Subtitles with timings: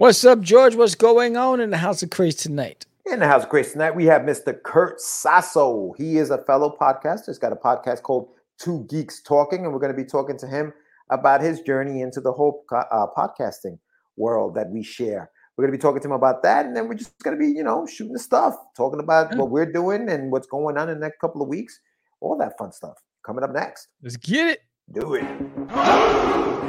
[0.00, 0.76] What's up, George?
[0.76, 2.86] What's going on in the House of Craze tonight?
[3.04, 4.58] In the House of Craze tonight, we have Mr.
[4.62, 5.92] Kurt Sasso.
[5.98, 7.26] He is a fellow podcaster.
[7.26, 10.46] He's got a podcast called Two Geeks Talking, and we're going to be talking to
[10.46, 10.72] him
[11.10, 13.78] about his journey into the whole uh, podcasting
[14.16, 15.30] world that we share.
[15.54, 17.38] We're going to be talking to him about that, and then we're just going to
[17.38, 20.88] be, you know, shooting the stuff, talking about what we're doing and what's going on
[20.88, 21.78] in the next couple of weeks,
[22.22, 23.88] all that fun stuff coming up next.
[24.02, 24.62] Let's get it.
[24.94, 26.59] Do it.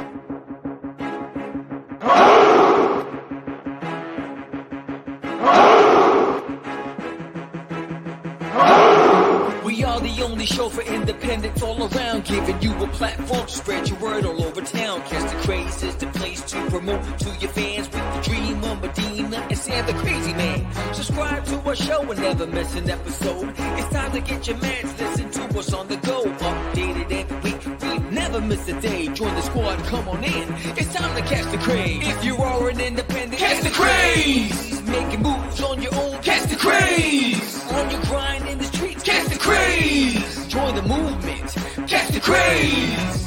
[10.46, 14.60] Show for independents all around, giving you a platform to spread your word all over
[14.60, 15.02] town.
[15.02, 18.80] Catch the Craze is the place to promote to your fans with the dream of
[18.80, 20.94] Medina and Sam the Crazy Man.
[20.94, 23.54] Subscribe to our show and never miss an episode.
[23.56, 26.24] It's time to get your mans, listen to us on the go.
[26.24, 29.08] Updated every week, we never miss a day.
[29.08, 30.48] Join the squad, come on in.
[30.76, 32.06] It's time to catch the craze.
[32.06, 34.71] If you are an independent, catch the craze.
[34.92, 37.64] Making moves on your own, catch the craze.
[37.72, 40.46] On your grind in the streets, catch the craze.
[40.48, 43.22] Join the movement, catch the craze.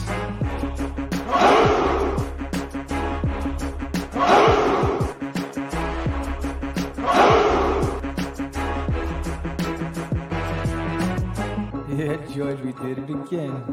[11.97, 13.63] Yeah, George, we did it again.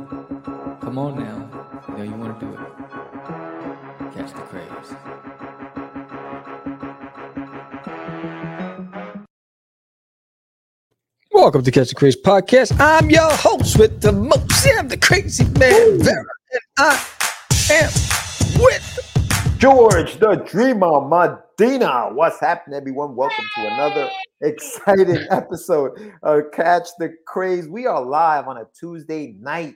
[0.81, 1.83] Come on now.
[1.89, 2.59] You know you want to do it.
[4.15, 5.12] Catch the craze.
[11.43, 12.77] Welcome to Catch the Craze podcast.
[12.79, 14.49] I'm your host with the most.
[14.53, 17.05] Sam the crazy man, Vera, and I
[17.69, 17.91] am
[18.63, 22.11] with George the Dreamer Medina.
[22.13, 23.17] What's happening, everyone?
[23.17, 24.09] Welcome to another
[24.41, 27.67] exciting episode of Catch the Craze.
[27.67, 29.75] We are live on a Tuesday night,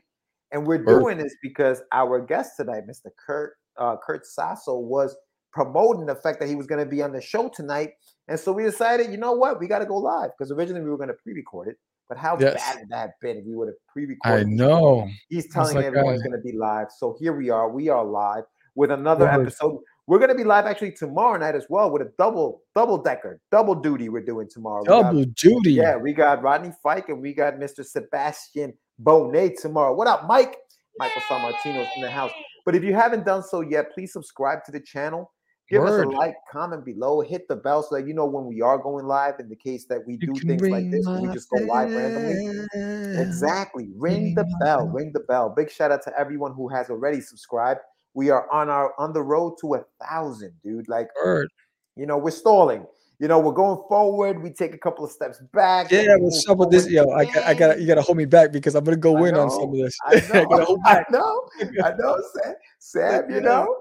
[0.52, 3.10] and we're doing this because our guest tonight, Mr.
[3.26, 5.16] Kurt uh, Kurt Sasso, was
[5.52, 7.94] promoting the fact that he was going to be on the show tonight,
[8.28, 10.90] and so we decided, you know what, we got to go live because originally we
[10.90, 11.76] were going to pre-record it.
[12.08, 12.54] But how Yes.
[12.54, 14.46] bad would that have been if we would have pre-recorded?
[14.46, 15.08] I know.
[15.28, 16.88] He's telling like, everyone's uh, going to be live.
[16.96, 17.68] So here we are.
[17.68, 18.44] We are live
[18.76, 19.40] with another Lord.
[19.42, 19.80] episode.
[20.06, 23.40] We're going to be live actually tomorrow night as well with a double double decker,
[23.50, 24.08] double duty.
[24.08, 24.82] We're doing tomorrow.
[24.82, 25.72] We got- Double duty.
[25.72, 27.84] yeah, we got Rodney Fike and we got Mr.
[27.84, 28.72] Sebastian
[29.02, 29.92] Bonet tomorrow.
[29.92, 30.56] What up, Mike?
[31.00, 32.30] Michael San Martino's in the house.
[32.64, 35.32] But if you haven't done so yet, please subscribe to the channel.
[35.68, 36.06] Give Word.
[36.06, 38.78] us a like, comment below, hit the bell so that you know when we are
[38.78, 39.40] going live.
[39.40, 43.20] In the case that we do things like this, we just go live randomly.
[43.20, 43.88] Exactly.
[43.96, 44.78] Ring the Ring bell.
[44.78, 44.86] bell.
[44.88, 45.48] Ring the bell.
[45.50, 47.80] Big shout out to everyone who has already subscribed.
[48.14, 50.88] We are on our on the road to a thousand, dude.
[50.88, 51.50] Like, Word.
[51.96, 52.86] you know, we're stalling.
[53.18, 54.42] You know, we're going forward.
[54.42, 55.90] We take a couple of steps back.
[55.90, 56.88] Yeah, what's up with this?
[56.88, 59.16] Yo, I got, I got, you got to hold me back because I'm gonna go
[59.24, 59.96] I in on some of this.
[60.04, 61.48] I know, I know,
[61.82, 63.74] I know, Sam, Sam, you know.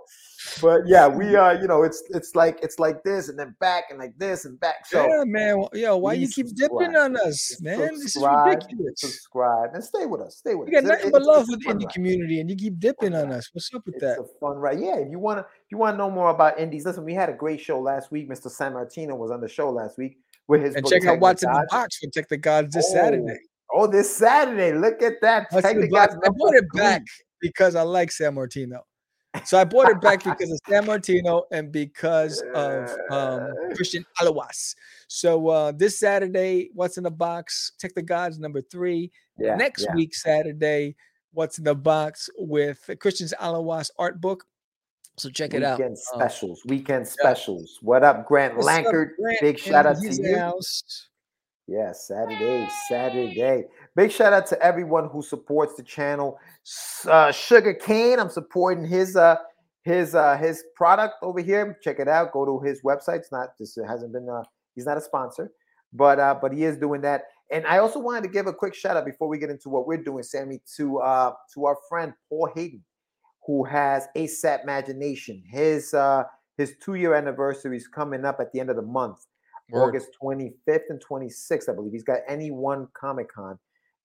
[0.62, 3.86] But yeah, we are, you know, it's it's like it's like this and then back
[3.90, 4.86] and like this and back.
[4.86, 5.66] So yeah, man.
[5.74, 7.80] Yo, why you keep dipping on us, man?
[7.80, 8.94] This is ridiculous.
[9.02, 10.38] subscribe, and stay with us.
[10.38, 10.74] Stay with us.
[10.74, 13.50] got nothing but love for the community, and you keep dipping on us.
[13.54, 14.20] What's up with It's that?
[14.20, 14.80] a fun ride.
[14.80, 17.04] Yeah, if you want to, if you want to know more about indies, listen.
[17.04, 18.30] We had a great show last week.
[18.30, 18.50] Mr.
[18.50, 20.18] San Martino was on the show last week
[20.48, 22.94] with his And check out what's in the box for Tech the Gods this Oh,
[22.94, 23.40] Saturday.
[23.74, 24.74] Oh, this Saturday.
[24.74, 25.50] Look at that.
[25.52, 25.88] Tech the?
[25.88, 27.04] Gods I bought it back
[27.42, 28.82] because I like San Martino.
[29.44, 34.76] So I bought it back because of San Martino and because of um, Christian Alawas.
[35.08, 37.74] So uh, this Saturday, what's in the box?
[37.80, 39.12] Check the Gods number three.
[39.38, 39.96] Yeah, Next yeah.
[39.96, 40.96] week, Saturday,
[41.34, 44.46] what's in the box with Christian's Alawas art book.
[45.18, 45.80] So check it out.
[45.80, 46.62] Weekend Um, specials.
[46.66, 47.80] Weekend specials.
[47.82, 49.12] What up, Grant what's up, Lankard?
[49.20, 50.38] Grant Big shout out to you.
[50.38, 51.08] house.
[51.68, 53.66] Yeah, Saturday, Saturday.
[53.96, 56.38] Big shout out to everyone who supports the channel.
[57.08, 59.38] Uh, Sugar Cane, I'm supporting his uh
[59.84, 61.78] his uh his product over here.
[61.82, 62.34] Check it out.
[62.34, 63.20] Go to his website.
[63.20, 64.44] It's not this hasn't been uh
[64.76, 65.52] he's not a sponsor,
[65.94, 67.24] but uh but he is doing that.
[67.52, 69.88] And I also wanted to give a quick shout out before we get into what
[69.88, 72.84] we're doing, Sammy, to uh to our friend Paul Hayden,
[73.46, 75.42] who has ASAP Imagination.
[75.50, 76.24] His uh
[76.58, 79.26] his two year anniversary is coming up at the end of the month.
[79.72, 79.90] Word.
[79.90, 81.92] August 25th and 26th, I believe.
[81.92, 83.58] He's got any one Comic Con,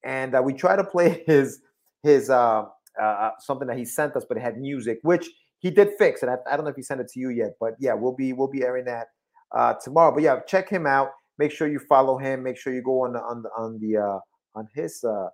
[0.04, 1.60] and uh, we try to play his
[2.02, 2.64] his uh,
[3.00, 6.22] uh, something that he sent us, but it had music, which he did fix.
[6.22, 8.14] And I, I don't know if he sent it to you yet, but yeah, we'll
[8.14, 9.08] be we'll be airing that
[9.54, 10.12] uh, tomorrow.
[10.12, 11.10] But yeah, check him out.
[11.38, 12.42] Make sure you follow him.
[12.42, 14.18] Make sure you go on the on the on the uh,
[14.58, 15.28] on his uh,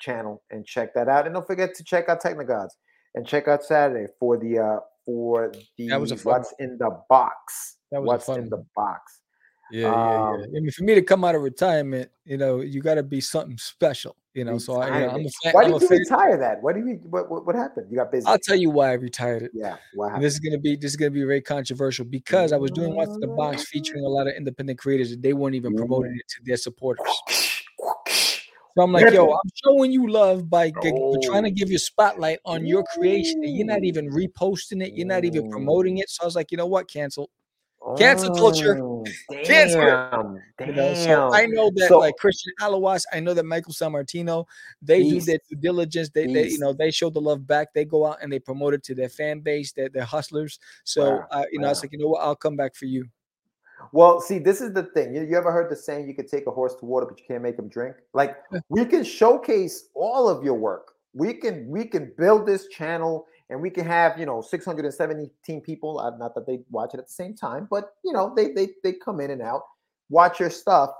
[0.00, 1.26] channel and check that out.
[1.26, 2.70] And don't forget to check out Technogods
[3.14, 6.76] and check out Saturday for the uh, for the That was a fun what's in
[6.78, 7.76] the box.
[7.90, 9.19] That was what's in the box.
[9.70, 10.18] Yeah, yeah, yeah.
[10.18, 13.02] Um, I mean, for me to come out of retirement, you know, you got to
[13.02, 14.58] be something special, you know.
[14.58, 15.52] So I, you know, I'm a fan.
[15.52, 15.98] Why I'm did you fan.
[15.98, 16.62] retire that?
[16.62, 17.86] What did you what, what what happened?
[17.90, 18.26] You got busy.
[18.26, 19.52] I'll tell you why I retired it.
[19.54, 20.24] yeah, happened?
[20.24, 23.14] this is gonna be this is gonna be very controversial because I was doing What's
[23.14, 26.28] in the Box featuring a lot of independent creators and they weren't even promoting it
[26.28, 27.06] to their supporters.
[28.76, 31.54] So I'm like, yo, I'm showing you love by g- trying to Oh.
[31.54, 35.50] give you spotlight on your creation, and you're not even reposting it, you're not even
[35.50, 36.08] promoting it.
[36.08, 37.30] So I was like, you know what, cancel.
[37.96, 38.78] Cancel culture.
[38.78, 39.04] Oh,
[39.44, 39.80] Cancel.
[39.80, 43.72] Damn, You know, so I know that So- like Christian Alawas, I know that Michael
[43.72, 44.46] San Martino,
[44.82, 46.10] they do their due diligence.
[46.10, 47.72] They, they, you know, they show the love back.
[47.72, 50.58] They go out and they promote it to their fan base, their, their hustlers.
[50.84, 52.84] So, Wow, uh, you know, I was like, you know what, I'll come back for
[52.84, 53.06] you.
[53.92, 55.14] Well, see, this is the thing.
[55.14, 57.24] You, you ever heard the saying you can take a horse to water, but you
[57.26, 57.96] can't make him drink?
[58.12, 58.36] Like
[58.68, 60.92] we can showcase all of your work.
[61.14, 65.98] We can we can build this channel and we can have, you know, 617 people.
[65.98, 68.68] uh, Not that they watch it at the same time, but you know, they they
[68.82, 69.62] they come in and out,
[70.08, 70.90] watch your stuff.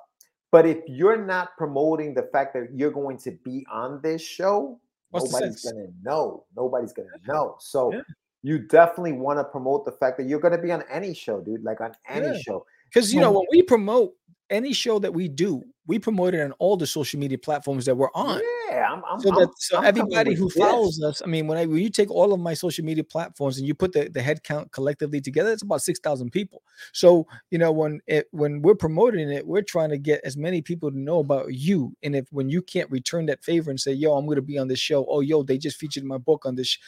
[0.52, 4.80] But if you're not promoting the fact that you're going to be on this show,
[5.10, 6.44] What's nobody's gonna know.
[6.56, 7.56] Nobody's gonna know.
[7.60, 8.02] So Yeah.
[8.42, 11.62] you definitely want to promote the fact that you're gonna be on any show, dude.
[11.62, 12.42] Like on any Yeah.
[12.42, 12.66] show.
[12.92, 14.14] Because you know, when we promote
[14.50, 17.96] any show that we do, we promote it on all the social media platforms that
[17.96, 18.40] we're on.
[18.70, 19.02] Yeah, I'm.
[19.04, 20.56] I'm so that so I'm everybody who this.
[20.56, 23.58] follows us, I mean, when I when you take all of my social media platforms
[23.58, 26.62] and you put the, the head count collectively together, it's about six thousand people.
[26.92, 30.62] So you know when it when we're promoting it, we're trying to get as many
[30.62, 31.96] people to know about you.
[32.02, 34.58] And if when you can't return that favor and say, "Yo, I'm going to be
[34.58, 36.68] on this show," oh, yo, they just featured my book on this.
[36.68, 36.78] sh-"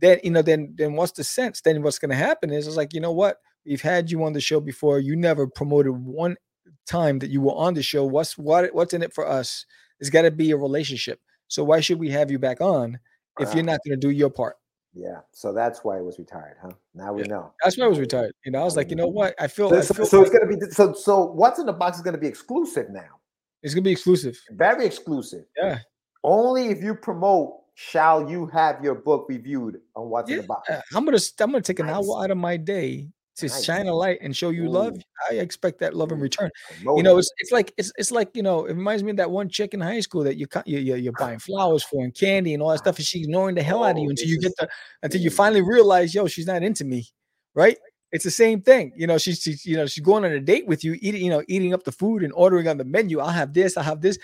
[0.00, 1.62] Then you know, then then what's the sense?
[1.62, 4.32] Then what's going to happen is it's like you know what we've had you on
[4.32, 5.00] the show before.
[5.00, 6.36] You never promoted one
[6.86, 8.04] time that you were on the show.
[8.04, 9.66] What's what what's in it for us?
[10.00, 11.20] It's got to be a relationship.
[11.48, 12.98] So why should we have you back on
[13.40, 14.56] if you're not going to do your part?
[14.98, 16.70] Yeah, so that's why I was retired, huh?
[16.94, 17.52] Now we Yeah, know.
[17.62, 18.32] That's why I was retired.
[18.46, 19.16] You know, I was like, you know mm-hmm.
[19.16, 19.34] what?
[19.38, 20.94] I feel, So, I feel so it's gonna be so.
[20.94, 23.20] So what's in the box is gonna be exclusive now.
[23.62, 24.40] it's gonna be exclusive.
[24.52, 25.44] Very exclusive.
[25.56, 25.80] Yeah,
[26.24, 30.70] Only if you promote shall you have your book reviewed on what's in the box.
[30.94, 31.96] I'm gonna I'm gonna take an Nice.
[31.96, 33.64] hour out of my day to Nice.
[33.64, 34.96] shine a light and show you love.
[35.30, 36.50] I expect that love in return.
[36.96, 39.30] You know, it's it's like it's it's like you know, it reminds me of that
[39.30, 42.54] one chick in high school that you you you- you're buying flowers for and candy
[42.54, 44.40] and all that stuff, and she's ignoring the hell out of Oh, you until you
[44.40, 44.68] get the
[45.02, 47.06] until you finally realize, yo, she's not into me,
[47.54, 47.78] right?
[48.12, 49.18] It's the same thing, you know.
[49.18, 51.74] She's, she's you know she's going on a date with you, eating you know eating
[51.74, 53.20] up the food and ordering on the menu.
[53.20, 54.18] I'll have this, I'll have this.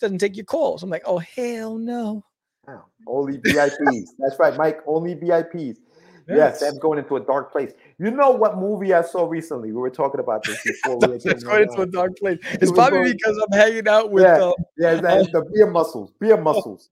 [0.00, 0.82] Doesn't take your calls.
[0.82, 2.22] I'm like, oh hell no.
[2.66, 4.08] Wow, Only VIPs.
[4.18, 4.80] That's right, Mike.
[4.86, 5.78] Only VIPs.
[6.28, 7.72] Yes, I'm going into a dark place.
[7.98, 9.72] You know what movie I saw recently?
[9.72, 10.98] We were talking about this before.
[10.98, 12.38] we were It's going into a dark place.
[12.52, 14.24] It's probably going- because I'm hanging out with.
[14.24, 14.42] Yeah.
[14.44, 16.90] Uh, Yeah, that, the beer muscles, beer muscles,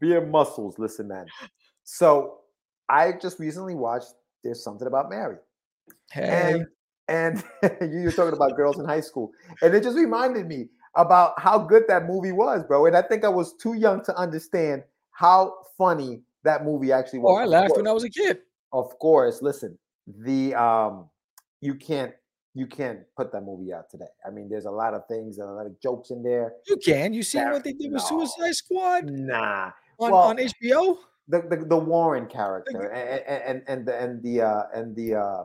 [0.00, 0.78] beer muscles.
[0.78, 1.26] Listen, man.
[1.84, 2.38] So
[2.88, 4.12] I just recently watched
[4.42, 5.36] There's Something About Mary.
[6.10, 6.64] hey,
[7.08, 9.30] And and you were talking about girls in high school.
[9.62, 12.86] And it just reminded me about how good that movie was, bro.
[12.86, 14.82] And I think I was too young to understand
[15.12, 17.36] how funny that movie actually was.
[17.36, 18.38] oh, I laughed when I was a kid.
[18.74, 21.08] Of course, listen, the um
[21.60, 22.12] you can't
[22.54, 24.12] you can't put that movie out today.
[24.26, 26.52] I mean, there's a lot of things and a lot of jokes in there.
[26.68, 27.12] You can.
[27.14, 28.08] You seen There- what they did with no.
[28.26, 29.70] Suicide Squad Nah.
[29.98, 30.98] on, Well, on HBO?
[31.28, 35.44] the, the the Warren character and and and the and the uh and the uh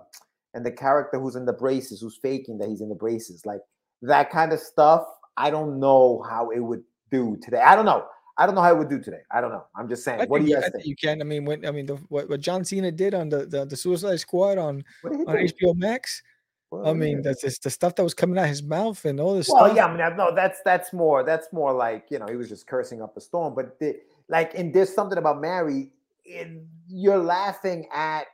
[0.53, 3.61] and the character who's in the braces, who's faking that he's in the braces, like
[4.01, 5.05] that kind of stuff.
[5.37, 7.61] I don't know how it would do today.
[7.61, 8.05] I don't know.
[8.39, 9.21] I don't know how it would do today.
[9.29, 9.65] I don't know.
[9.75, 10.21] I'm just saying.
[10.21, 11.21] I what do think, you you, guys I think you can.
[11.21, 13.75] I mean, when I mean the, what, what John Cena did on the, the, the
[13.75, 15.53] Suicide Squad on, What did he on do?
[15.53, 16.23] HBO Max.
[16.69, 17.23] What I mean, do?
[17.23, 19.65] that's just the stuff that was coming out of his mouth and all this Well,
[19.65, 19.75] stuff.
[19.75, 22.65] yeah, I mean, no, that's that's more that's more like you know he was just
[22.65, 23.55] cursing up a storm.
[23.55, 23.97] But the,
[24.29, 25.91] like, and there's something about Mary.
[26.23, 26.47] It,
[26.87, 28.25] you're laughing at,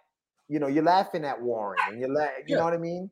[0.49, 2.57] you know, you're laughing at Warren, and you're la- you Yeah.
[2.57, 3.09] know what I mean.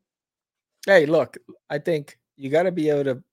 [0.85, 1.37] Hey, look,
[1.69, 3.23] I think you got to be able to.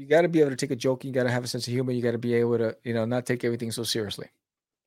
[0.00, 1.04] You got to be able to take a joke.
[1.04, 1.92] You got to have a sense of humor.
[1.92, 4.28] You got to be able to, you know, not take everything so seriously.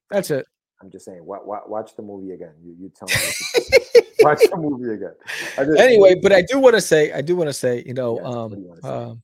[0.09, 0.47] That's it.
[0.81, 1.23] I'm just saying.
[1.23, 2.53] Wa- wa- watch the movie again.
[2.63, 3.13] You you tell me.
[3.13, 4.07] what you think.
[4.21, 5.13] watch the movie again.
[5.55, 8.15] Just- anyway, but I do want to say, I do want to say, you know,
[8.15, 9.23] Yes, what um, you um,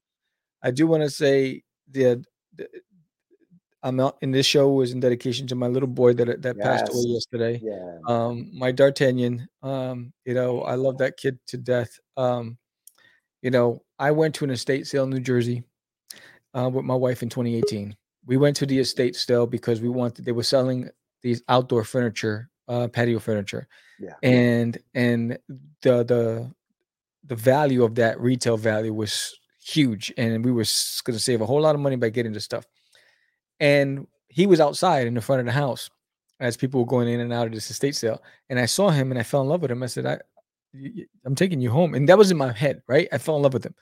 [0.62, 2.24] I do want to say the,
[2.56, 2.70] the
[3.82, 6.94] I'm out in this show was in dedication to my little boy that that passed
[6.94, 7.62] away yesterday.
[7.64, 11.90] yeah, Um, my D'Artagnan, um, you know, I love that kid to death.
[12.16, 12.60] Um,
[13.42, 15.64] you know, I went to an estate sale in New Jersey
[16.54, 17.96] uh, with my wife in 2018.
[18.26, 20.90] We went to the estate sale because we wanted they were selling
[21.22, 23.68] these outdoor furniture, uh, patio furniture
[24.00, 24.14] yeah.
[24.24, 25.38] and and
[25.82, 26.52] the the
[27.26, 30.64] the value of that retail value was huge and we were
[31.04, 32.66] going to save a whole lot of money by getting the stuff
[33.60, 35.90] and he was outside in the front of the house
[36.40, 39.12] as people were going in and out of this estate sale and i saw him
[39.12, 40.20] and i fell in love with him i said I,
[41.26, 41.96] I'm taking you home.
[41.96, 43.08] And that was in my head, right?
[43.12, 43.76] I fell in love with him.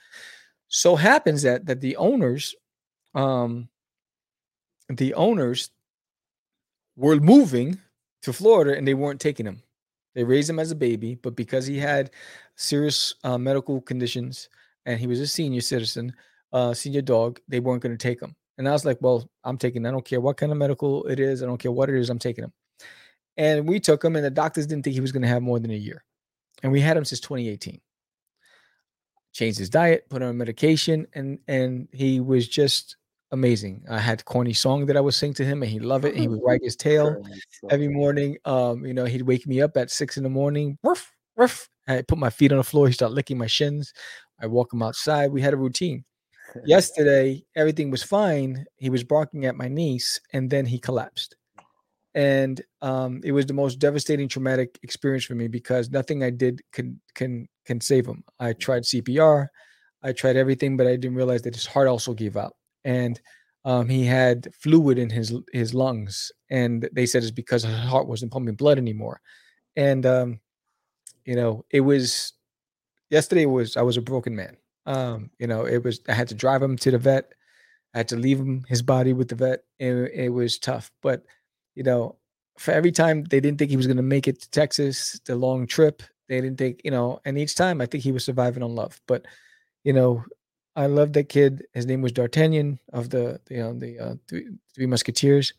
[0.69, 2.55] So happens that that the owners,
[3.15, 3.69] um,
[4.89, 5.69] the owners
[6.95, 7.79] were moving
[8.24, 9.62] to Florida and they weren't taking him.
[10.15, 12.12] They raised him as a baby, but because he had
[12.55, 14.50] serious uh, medical conditions
[14.86, 16.12] and he was a senior citizen,
[16.51, 18.36] uh, senior dog, they weren't going to take him.
[18.57, 19.86] And I was like, well, I'm taking.
[19.86, 21.43] I don't care what kind of medical it is.
[21.43, 22.09] I don't care what it is.
[22.09, 22.53] I'm taking him.
[23.38, 25.59] And we took him, and the doctors didn't think he was going to have more
[25.59, 26.03] than a year.
[26.63, 27.79] And we had him since 2018.
[29.38, 32.98] Changed his diet, put him on medication, and and he was just
[33.32, 33.84] amazing.
[33.88, 36.15] I had corny song that I would sing to him, and he loved it.
[36.15, 37.24] He would wag his tail
[37.70, 38.38] every morning.
[38.46, 40.79] Um, you know, he'd wake me up at six in the morning.
[40.82, 41.70] Ruff, ruff.
[41.88, 42.88] I put my feet on the floor.
[42.88, 43.94] He started licking my shins.
[44.41, 45.32] I walk him outside.
[45.32, 46.03] We had a routine.
[46.65, 48.65] Yesterday, everything was fine.
[48.77, 51.36] He was barking at my niece, and then he collapsed.
[52.15, 56.63] And um, it was the most devastating, traumatic experience for me because nothing I did
[56.72, 58.24] can can can save him.
[58.39, 59.47] I tried CPR,
[60.03, 63.19] I tried everything, but I didn't realize that his heart also gave out, and
[63.65, 68.07] um, he had fluid in his his lungs, and they said it's because his heart
[68.07, 69.21] wasn't pumping blood anymore.
[69.75, 70.39] And um,
[71.25, 72.33] you know, it was
[73.09, 74.57] yesterday was I was a broken man.
[74.86, 77.33] Um, you know, it was I had to drive him to the vet.
[77.93, 79.63] I had to leave him his body with the vet.
[79.79, 81.24] and it was tough, but
[81.75, 82.15] you know,
[82.57, 85.36] for every time they didn't think he was going to make it to Texas, the
[85.36, 88.63] long trip, they didn't think, you know, and each time I think he was surviving
[88.63, 89.00] on love.
[89.07, 89.25] But
[89.84, 90.24] you know,
[90.75, 91.65] I love that kid.
[91.74, 95.53] His name was D'Artagnan of the you know the uh, three, three Musketeers.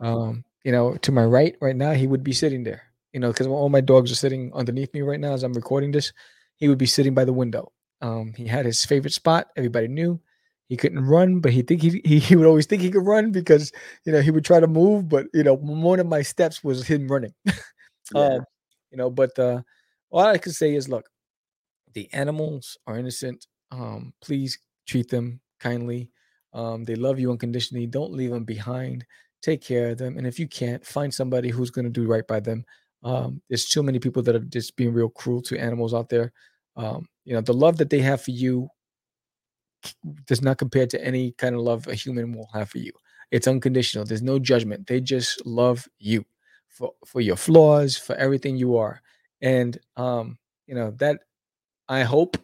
[0.00, 2.82] Um, you know, to my right right now, he would be sitting there.
[3.12, 5.90] You know, because all my dogs are sitting underneath me right now as I'm recording
[5.90, 6.12] this.
[6.56, 7.72] He would be sitting by the window.
[8.02, 9.48] Um, he had his favorite spot.
[9.56, 10.20] Everybody knew
[10.68, 13.32] he couldn't run, but he think he, he he would always think he could run
[13.32, 13.72] because
[14.04, 16.86] you know he would try to move, but you know one of my steps was
[16.86, 17.34] him running.
[18.12, 18.22] Yeah.
[18.22, 18.44] Um,
[18.90, 19.62] you know, but uh,
[20.10, 21.08] all I can say is, look,
[21.94, 23.46] the animals are innocent.
[23.70, 26.10] Um, please treat them kindly.
[26.52, 27.86] Um, they love you unconditionally.
[27.86, 29.04] Don't leave them behind.
[29.42, 32.26] Take care of them, and if you can't, find somebody who's going to do right
[32.26, 32.64] by them.
[33.02, 36.32] Um, there's too many people that are just being real cruel to animals out there.
[36.76, 38.68] Um, you know, the love that they have for you
[40.26, 42.92] does not compare to any kind of love a human will have for you.
[43.30, 44.04] It's unconditional.
[44.04, 44.86] There's no judgment.
[44.86, 46.24] They just love you
[46.68, 49.00] for for your flaws, for everything you are.
[49.42, 51.20] And um, you know, that
[51.88, 52.36] I hope,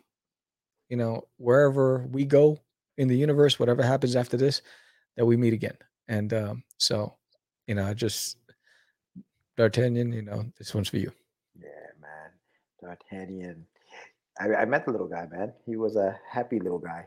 [0.89, 2.59] you know, wherever we go
[2.99, 4.63] in the universe, whatever happens after this,
[5.17, 5.77] that we meet again.
[6.09, 7.17] And um, so,
[7.67, 8.39] you know, I just
[9.57, 11.13] D'Artagnan, you know, this one's for you.
[11.59, 11.69] Yeah,
[12.01, 12.31] man.
[12.81, 13.67] D'Artagnan.
[14.39, 15.53] I, I met the little guy, man.
[15.65, 17.07] He was a happy little guy.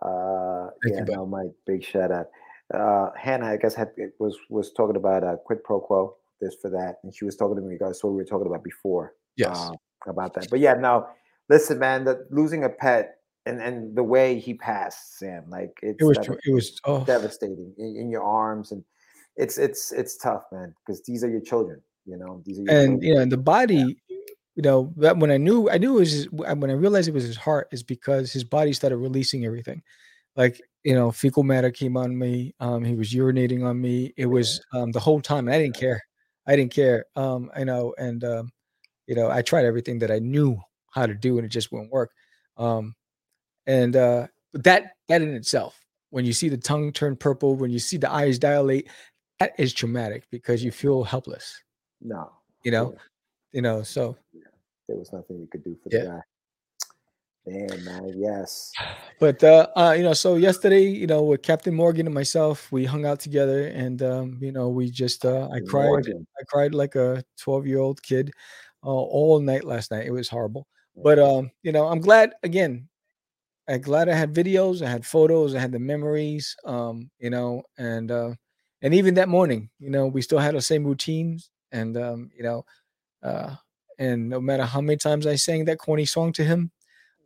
[0.00, 2.28] Uh, Thank yeah, you, no, my big shout out.
[2.72, 6.70] Uh, Hannah, I guess, had was was talking about uh, quid pro quo, this for
[6.70, 9.14] that, and she was talking to me regards to what we were talking about before.
[9.36, 9.56] Yes.
[9.56, 9.74] uh,
[10.06, 10.48] about that.
[10.50, 11.08] But yeah, now
[11.48, 16.02] listen, man, that losing a pet and and the way he passed, Sam, like it's
[16.02, 18.84] it was it was oh devastating in, in your arms, and
[19.36, 21.80] it's it's it's tough, man, because these are your children.
[22.06, 23.02] You know, these are your and children.
[23.02, 23.96] you know and the body
[24.56, 27.14] you know that when i knew i knew it was his, when i realized it
[27.14, 29.82] was his heart is because his body started releasing everything
[30.36, 34.26] like you know fecal matter came on me um he was urinating on me it
[34.26, 36.00] was um the whole time i didn't care
[36.46, 38.50] i didn't care um i know and um
[39.06, 40.58] you know i tried everything that i knew
[40.90, 42.10] how to do and it just wouldn't work
[42.56, 42.94] um
[43.66, 45.78] and uh but that that in itself
[46.10, 48.88] when you see the tongue turn purple when you see the eyes dilate
[49.40, 51.62] that is traumatic because you feel helpless
[52.00, 52.30] no,
[52.62, 52.98] you know Yeah.
[53.52, 54.16] you know so
[54.88, 56.00] there was nothing you could do for Yeah.
[56.00, 56.20] the guy.
[57.46, 58.72] Damn, man, yes.
[59.20, 62.84] but uh, uh you know so yesterday you know with captain morgan and myself we
[62.84, 66.26] hung out together and um you know we just uh i cried Morgan.
[66.40, 68.32] i cried like a 12 year old kid
[68.82, 72.88] uh, all night last night it was horrible but um you know i'm glad again
[73.68, 77.62] i'm glad i had videos i had photos i had the memories um you know
[77.78, 78.32] and uh
[78.82, 82.42] and even that morning you know we still had the same routines and um you
[82.42, 82.64] know
[83.22, 83.54] uh
[83.98, 86.70] and no matter how many times i sang that corny song to him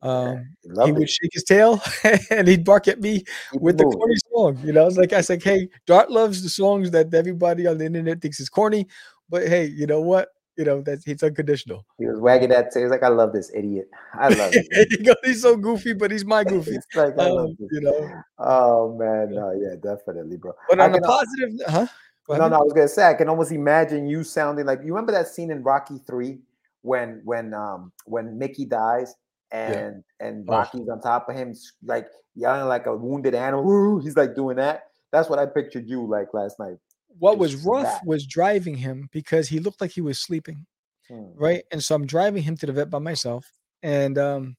[0.03, 1.83] um he Loved would shake his tail
[2.31, 4.61] and he'd bark at me Keep with it the corny song.
[4.65, 7.87] You know, it's like I said, hey, Dart loves the songs that everybody on the
[7.87, 8.87] internet thinks is corny,
[9.29, 10.29] but hey, you know what?
[10.57, 11.85] You know that's it's unconditional.
[11.99, 12.83] He was wagging that tail.
[12.83, 13.89] He's like, I love this idiot.
[14.15, 15.19] I love it.
[15.25, 16.79] He's so goofy, but he's my goofy.
[16.95, 20.53] Like, I Um, you know, Oh man, no, yeah, definitely, bro.
[20.69, 21.87] but on a positive, huh?
[22.29, 25.13] No, no, I was gonna say I can almost imagine you sounding like you remember
[25.13, 26.41] that scene in Rocky Three
[26.83, 29.15] when when um when Mickey dies
[29.53, 30.53] and and Oh.
[30.53, 34.01] Rocky's on top of him like yelling like a wounded animal.
[34.01, 34.85] He's like doing that.
[35.13, 36.77] That's what I pictured you like last night.
[37.19, 38.07] What was rough that.
[38.07, 40.67] was driving him because he looked like he was sleeping.
[41.09, 41.25] Hmm.
[41.37, 41.65] right?
[41.73, 43.51] And so I'm driving him to the vet by myself,
[43.83, 44.57] and um,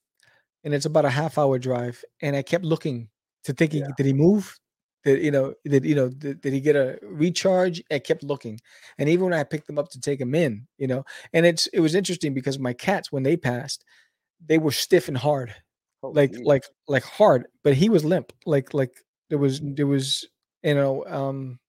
[0.63, 3.07] and it's about a half hour drive, and I kept looking
[3.43, 3.91] to thinking, Yeah.
[3.95, 4.57] did he move?
[5.05, 5.53] Did you know?
[5.63, 6.09] Did you know?
[6.09, 7.83] Did, did he get a recharge?
[7.91, 8.59] I kept looking,
[8.97, 11.67] and even when I picked them up to take him in, you know, and it's
[11.67, 13.85] it was interesting because my cats when they passed,
[14.45, 15.53] they were stiff and hard,
[16.03, 16.41] Oh, like geez.
[16.45, 18.93] like like hard, but he was limp, like like
[19.29, 20.25] there was there was
[20.63, 21.59] you know um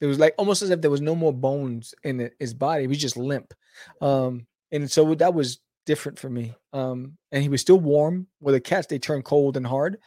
[0.00, 2.82] it was like almost as if there was no more bones in it, his body.
[2.82, 3.54] He was just limp.
[4.00, 6.54] Um, and so that was different for me.
[6.72, 8.26] Um, and he was still warm.
[8.40, 9.98] With the cats, they turn cold and hard,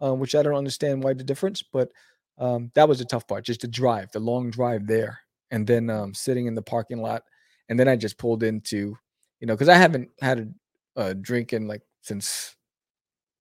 [0.00, 1.90] um, which I don't understand why the difference, but
[2.38, 5.20] um, that was the tough part, just the drive, the long drive there,
[5.50, 7.22] and then um, sitting in the parking lot.
[7.68, 8.96] And then I just pulled into,
[9.40, 10.54] you know, because I haven't had
[10.96, 12.56] a, a drink in like since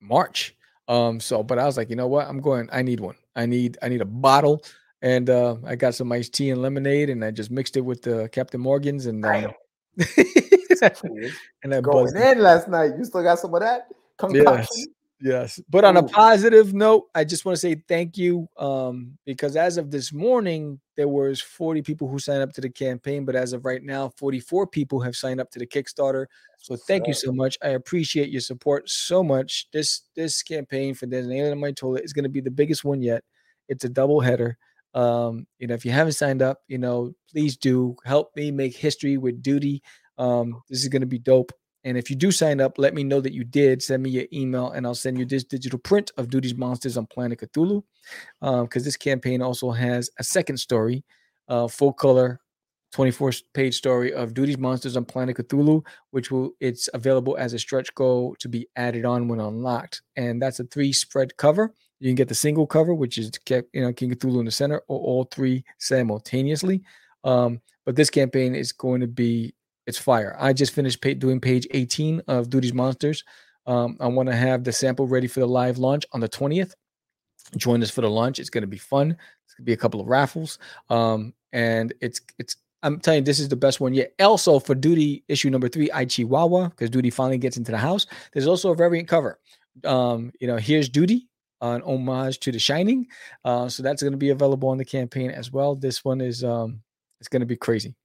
[0.02, 0.56] March.
[0.88, 2.28] Um, so but I was like, you know what?
[2.28, 3.16] I'm going, I need one.
[3.36, 4.64] I need I need a bottle.
[5.02, 8.02] And uh, I got some iced tea and lemonade, and I just mixed it with
[8.02, 9.54] the Captain Morgan's, and Fool.
[11.64, 12.16] and I Going buzzed.
[12.16, 12.94] in last night.
[12.98, 14.66] You still got some of that concoction?
[14.78, 14.88] Yes.
[15.70, 18.50] But on a positive note, I just want to say thank you.
[18.58, 22.70] Um, because as of this morning, there was 40 people who signed up to the
[22.70, 26.26] campaign, but as of right now, 44 people have signed up to the Kickstarter.
[26.58, 27.58] So thank you so much.
[27.64, 29.68] I appreciate your support so much.
[29.72, 33.02] This this campaign for Designated on My Toilet is going to be the biggest one
[33.02, 33.24] yet.
[33.70, 34.58] It's a double header.
[34.94, 38.76] Um, you know, if you haven't signed up, you know, please do help me make
[38.76, 39.82] history with duty.
[40.18, 41.52] Um, this is going to be dope.
[41.86, 43.82] And if you do sign up, let me know that you did.
[43.82, 47.06] Send me your email, and I'll send you this digital print of Duty's Monsters on
[47.06, 47.84] Planet Cthulhu.
[48.42, 51.06] Because this campaign also has a second story,
[51.48, 52.42] uh, full color,
[52.92, 57.60] 24 page story of Duty's Monsters on Planet Cthulhu, which will it's available as a
[57.60, 60.02] stretch goal to be added on when unlocked.
[60.16, 61.72] And that's a three spread cover.
[62.00, 64.82] You can get the single cover, which is you know King Cthulhu in the center,
[64.88, 66.82] or all three simultaneously.
[67.24, 69.54] Um, but this campaign is going to be
[69.86, 70.36] it's fire.
[70.40, 73.24] I just finished doing page 18 of Duty's Monsters.
[73.68, 76.74] Um, I want to have the sample ready for the live launch on the 20th.
[77.58, 78.40] Join us for the launch.
[78.40, 79.12] It's going to be fun.
[79.12, 80.58] It's going to be a couple of raffles.
[80.90, 84.14] Um, and it's it's I'm telling you, this is the best one yet.
[84.20, 88.06] Also for Duty issue number three, I Chihuahua, because Duty finally gets into the house.
[88.34, 89.40] There's also a variant cover.
[89.84, 91.28] Um, you know, here's Duty,
[91.62, 93.08] an homage to The Shining.
[93.44, 95.76] Uh, so that's going to be available on the campaign as well.
[95.76, 96.82] This one is um,
[97.20, 97.96] it's going to be crazy.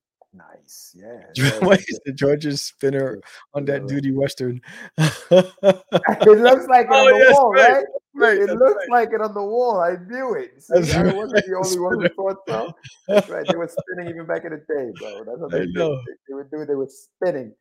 [0.94, 1.22] Yeah.
[1.60, 3.18] What is the George's spinner
[3.54, 4.60] on that Duty Western?
[4.98, 7.84] it looks like it Oh, on the yes, wall, right, right?
[8.14, 8.90] right, It looks right.
[8.90, 9.80] like it on the wall.
[9.80, 10.62] I knew it.
[10.62, 11.16] See, That's I right.
[11.16, 12.72] wasn't the only one who thought so.
[13.08, 13.46] That's right.
[13.48, 15.24] They were spinning even back in the day, bro.
[15.24, 15.74] That's what they did.
[15.76, 16.66] they were doing.
[16.66, 17.54] They were spinning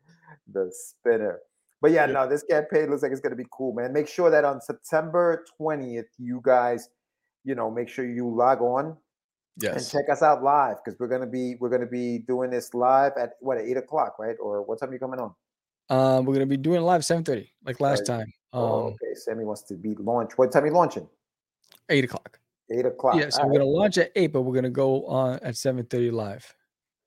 [0.52, 1.40] the spinner.
[1.82, 2.14] But yeah, Yeah.
[2.14, 3.94] no, this campaign looks like it's gonna be cool, man.
[3.94, 6.90] Make sure that on September 20th, you guys,
[7.46, 8.98] you know, make sure you log on
[9.68, 13.14] and check us out live because we're gonna be we're gonna be doing this live
[13.18, 14.36] at what at eight o'clock, right?
[14.40, 15.34] Or what time are you coming on?
[15.90, 18.20] Um, we're gonna be doing it live 7:30, like last Right.
[18.20, 18.34] time.
[18.54, 19.14] oh, Um, okay.
[19.16, 20.38] Sammy wants to be launch.
[20.38, 21.08] What time are you launching?
[21.90, 22.40] eight o'clock.
[22.72, 23.16] Eight o'clock.
[23.16, 23.60] Yeah, so All we're right.
[23.60, 26.54] gonna launch at eight, but we're gonna go on at 7:30 live.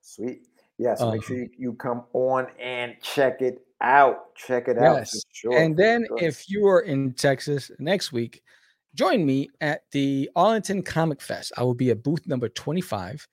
[0.00, 0.48] Sweet.
[0.78, 4.34] Yeah, so make sure Um, you, you come on and check it out.
[4.34, 5.24] Check it out Yes.
[5.32, 5.56] sure.
[5.56, 6.18] And then sure.
[6.18, 8.42] if you are in Texas next week,
[8.94, 11.52] join me at the Arlington Comic Fest.
[11.56, 13.26] I will be at booth number 25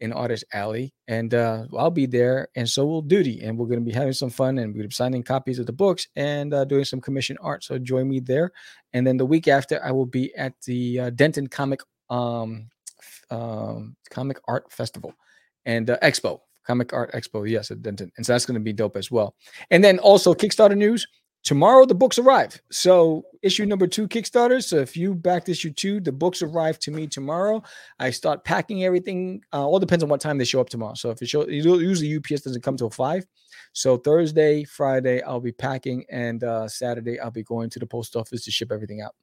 [0.00, 3.78] in Artist Alley, and uh, I'll be there, and so will Duty, and we're going
[3.78, 6.84] to be having some fun, and we're signing copies of the books and uh, doing
[6.84, 7.62] some commission art.
[7.62, 8.50] So join me there.
[8.94, 12.68] And then the week after, I will be at the uh, Denton Comic um,
[13.30, 15.14] um, Comic Art Festival
[15.64, 17.48] and uh, Expo, Comic Art Expo.
[17.48, 19.36] Yes, at Denton, and so that's going to be dope as well.
[19.70, 21.06] And then also Kickstarter news.
[21.42, 22.62] Tomorrow the books arrive.
[22.70, 24.62] So issue number two Kickstarter.
[24.62, 27.62] So if you backed issue two, the books arrive to me tomorrow.
[27.98, 29.42] I start packing everything.
[29.52, 30.94] Uh, all depends on what time they show up tomorrow.
[30.94, 33.26] So if it show usually UPS doesn't come till five.
[33.72, 38.16] So Thursday, Friday, I'll be packing, and uh, Saturday I'll be going to the post
[38.16, 39.14] office to ship everything out.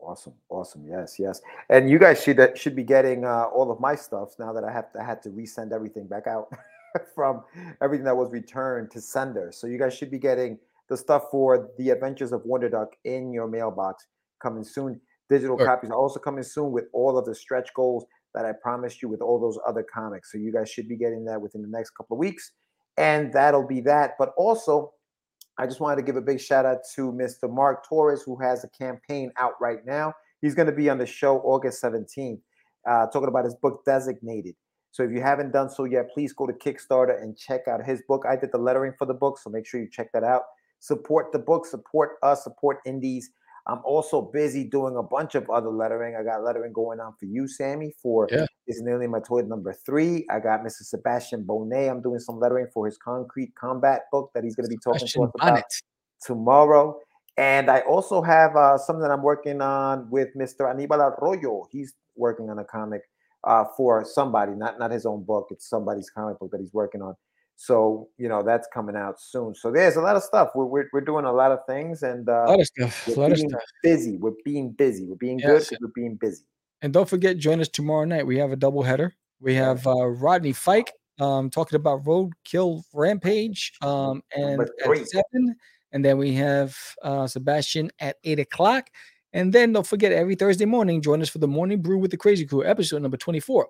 [0.00, 0.84] awesome, awesome.
[0.86, 1.40] Yes, yes.
[1.70, 4.64] And you guys should uh, should be getting uh, all of my stuff now that
[4.64, 6.52] I have to, I had to resend everything back out
[7.14, 7.44] from
[7.80, 9.50] everything that was returned to sender.
[9.52, 10.58] So you guys should be getting
[10.92, 14.06] the stuff for the Adventures of Wonder Duck in your mailbox
[14.42, 15.00] coming soon.
[15.30, 15.66] Digital Sure.
[15.66, 19.08] copies are also coming soon with all of the stretch goals that I promised you
[19.08, 20.30] with all those other comics.
[20.30, 22.52] So you guys should be getting that within the next couple of weeks.
[22.98, 24.12] And that'll be that.
[24.18, 24.92] But also,
[25.58, 27.50] I just wanted to give a big shout out to Mr.
[27.50, 30.12] Mark Torres, who has a campaign out right now.
[30.42, 32.40] He's going to be on the show August 17th,
[32.86, 34.56] uh, talking about his book Designated.
[34.90, 38.02] So if you haven't done so yet, please go to Kickstarter and check out his
[38.06, 38.24] book.
[38.28, 40.42] I did the lettering for the book, so make sure you check that out.
[40.82, 43.30] Support the book, support us, support indies.
[43.68, 46.16] I'm also busy doing a bunch of other lettering.
[46.16, 48.46] I got lettering going on for you, Sammy, for Yeah.
[48.66, 50.26] Is Nearly My Toy number three.
[50.28, 50.82] I got Mr.
[50.82, 51.88] Sebastian Bonet.
[51.88, 54.98] I'm doing some lettering for his Concrete Combat book that he's going to be talking
[54.98, 55.64] to us about Bonnet.
[56.20, 56.98] tomorrow.
[57.36, 60.68] And I also have uh, something I'm working on with Mr.
[60.68, 61.68] Anibal Arroyo.
[61.70, 63.02] He's working on a comic
[63.44, 65.46] uh, for somebody, not not his own book.
[65.50, 67.14] It's somebody's comic book that he's working on.
[67.56, 69.54] So you know that's coming out soon.
[69.54, 70.50] So there's a lot of stuff.
[70.54, 73.06] We're we're, we're doing a lot of things, and A uh, lot of stuff.
[73.08, 73.62] A we're lot of being stuff.
[73.82, 74.16] busy.
[74.16, 75.04] We're being busy.
[75.04, 75.68] We're being good Yes.
[75.68, 76.44] because we're being busy.
[76.82, 78.26] And don't forget, join us tomorrow night.
[78.26, 79.14] We have a double header.
[79.40, 85.56] We have uh, Rodney Fike um, talking about Roadkill Rampage um, and at seven.
[85.92, 88.88] And then we have uh, Sebastian at eight o'clock.
[89.32, 92.16] And then don't forget, every Thursday morning, join us for the Morning Brew with the
[92.16, 93.68] Crazy Crew, episode number 24.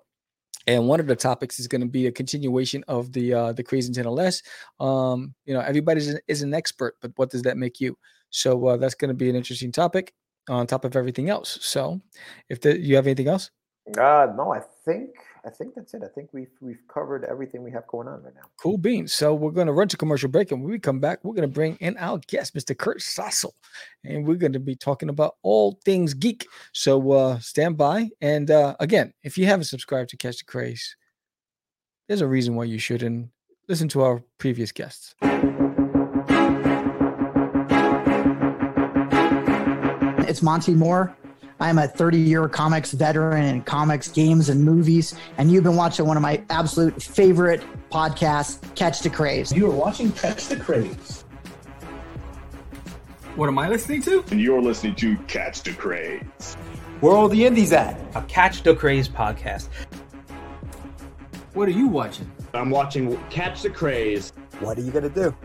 [0.67, 3.63] And one of the topics is going to be a continuation of the uh, the
[3.63, 4.41] Crazy Nintendo Less.
[4.79, 7.97] Um, you know, everybody's an, is an expert, but what does that make you?
[8.29, 10.13] So uh, that's going to be an interesting topic
[10.49, 11.59] on top of everything else.
[11.61, 12.01] So,
[12.49, 13.51] if the, you have anything else,
[13.97, 15.09] Uh, no, I think
[15.45, 16.03] I think that's it.
[16.03, 18.43] I think we've we've covered everything we have going on right now.
[18.57, 19.13] cool beans.
[19.13, 21.49] So we're going to run to commercial break, and when we come back, we're going
[21.49, 22.77] to bring in our guest, Mr.
[22.77, 23.51] Kurt Sasso,
[24.05, 26.47] and we're going to be talking about all things geek.
[26.71, 28.09] So uh, stand by.
[28.21, 30.95] And uh, again, if you haven't subscribed to Catch the Craze,
[32.07, 33.29] there's a reason why you shouldn't
[33.67, 35.13] listen to our previous guests.
[40.25, 41.15] It's Monty Moore.
[41.59, 45.15] I'm a 30 year comics veteran in comics, games, and movies.
[45.37, 49.51] And you've been watching one of my absolute favorite podcasts, Catch the Craze.
[49.51, 51.23] You are watching Catch the Craze,
[53.35, 54.23] What am I listening to?
[54.31, 56.55] and you're listening to Catch the Craze.
[56.99, 57.99] Where are all the indies at?
[58.15, 59.67] a Catch the Craze podcast.
[61.53, 62.29] What are you watching?
[62.53, 64.33] I'm watching Catch the Craze.
[64.59, 65.35] What are you gonna do?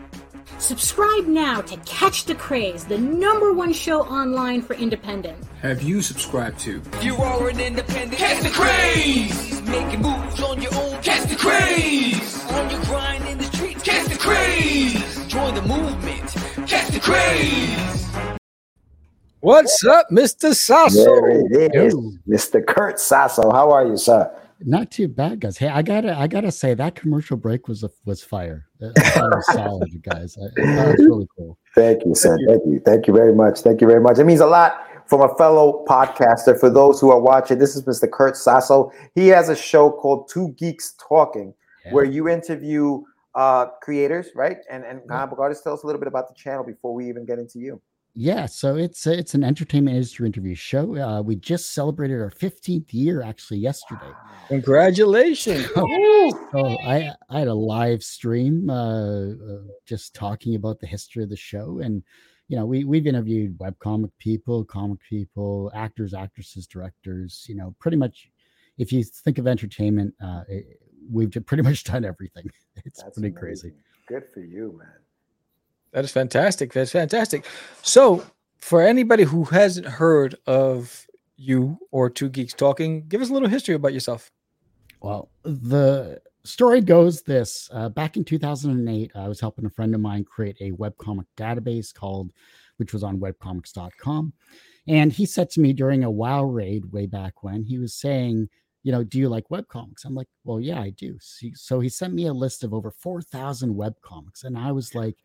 [0.59, 5.37] Subscribe now to Catch the Craze, the number one show online for independent.
[5.61, 6.81] Have you subscribed to?
[6.95, 9.61] If you are an independent, catch the craze.
[9.61, 12.45] Making moves on your own, catch the craze.
[12.51, 15.25] On your grind in the streets, catch the craze.
[15.27, 18.07] Join the movement, catch the craze.
[19.39, 20.53] What's up, Mr.
[20.53, 21.05] Sasso?
[21.05, 21.95] There it is,
[22.27, 22.65] Mr.
[22.67, 23.49] Kurt Sasso.
[23.49, 24.29] How are you, sir?
[24.61, 25.57] Not too bad, guys.
[25.57, 28.65] Hey, I gotta, I gotta say that commercial break was a, was fire.
[28.79, 30.37] It was solid, you guys.
[30.37, 31.57] I, I was really cool.
[31.75, 32.37] Thank you, sir.
[32.47, 32.81] Thank you.
[32.85, 33.59] Thank you very much.
[33.61, 34.19] Thank you very much.
[34.19, 36.59] It means a lot from a fellow podcaster.
[36.59, 38.09] For those who are watching, this is Mr.
[38.11, 38.91] Kurt Sasso.
[39.15, 41.53] He has a show called Two Geeks Talking,
[41.85, 41.93] Yeah.
[41.93, 43.03] where you interview
[43.35, 44.57] uh, creators, right?
[44.69, 45.07] And and Yeah.
[45.15, 45.63] comic book artists.
[45.63, 47.81] Tell us a little bit about the channel before we even get into you.
[48.15, 50.95] Yeah, so it's a, it's an entertainment industry interview show.
[50.97, 54.11] Uh, we just celebrated our 15th year actually yesterday.
[54.47, 55.67] Congratulations.
[56.51, 61.29] So I I had a live stream uh, uh, just talking about the history of
[61.29, 62.03] the show, and
[62.47, 67.45] you know we we've interviewed webcomic people, comic people, actors, actresses, directors.
[67.47, 68.29] You know, pretty much
[68.79, 70.65] if you think of entertainment, uh, it,
[71.11, 72.49] we've pretty much done everything.
[72.85, 73.73] It's That's pretty crazy.
[74.07, 74.87] Good for you, man.
[75.91, 76.73] That is fantastic.
[76.73, 77.45] That's fantastic.
[77.81, 78.23] So,
[78.57, 83.47] for anybody who hasn't heard of you or Two Geeks Talking, give us a little
[83.47, 84.31] history about yourself.
[85.01, 90.01] Well, the story goes this uh, back in 2008, I was helping a friend of
[90.01, 92.31] mine create a webcomic database called,
[92.77, 94.33] which was on webcomics.com.
[94.87, 98.49] And he said to me during a WoW raid way back when, he was saying,
[98.83, 100.05] you know, do you like webcomics?
[100.05, 101.17] I'm like, well, yeah, I do.
[101.21, 104.45] So, so he sent me a list of over 4,000 webcomics.
[104.45, 105.17] And I was like,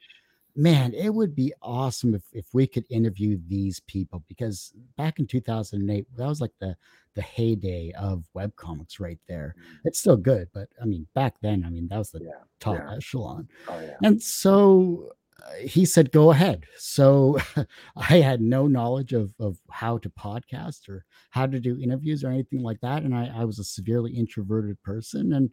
[0.57, 5.27] man, it would be awesome if, if we could interview these people because back in
[5.27, 6.77] 2008, that was like the,
[7.15, 9.55] the heyday of webcomics right there.
[9.85, 12.77] It's still good, but I mean, back then, I mean, that was the Yeah, top
[12.77, 12.95] yeah.
[12.97, 13.49] echelon.
[13.69, 13.97] Oh yeah.
[14.03, 15.11] And so
[15.43, 16.65] uh, he said, go ahead.
[16.79, 17.39] So
[17.97, 22.29] I had no knowledge of, of how to podcast or how to do interviews or
[22.31, 23.03] anything like that.
[23.03, 25.33] And I, I was a severely introverted person.
[25.33, 25.51] And,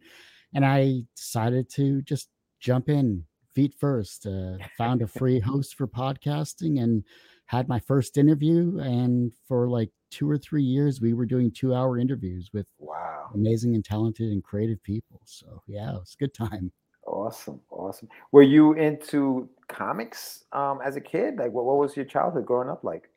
[0.54, 2.28] and I decided to just
[2.60, 7.04] jump in feet first, uh, found a free host for podcasting and
[7.46, 8.78] had my first interview.
[8.80, 13.30] And for like two or three years, we were doing two hour interviews with Wow.
[13.34, 15.20] amazing and talented and creative people.
[15.24, 16.72] So yeah, it was a good time.
[17.06, 17.60] Awesome.
[17.70, 18.08] Awesome.
[18.30, 21.36] Were you into comics um, as a kid?
[21.38, 23.08] Like, what, what was your childhood growing up like?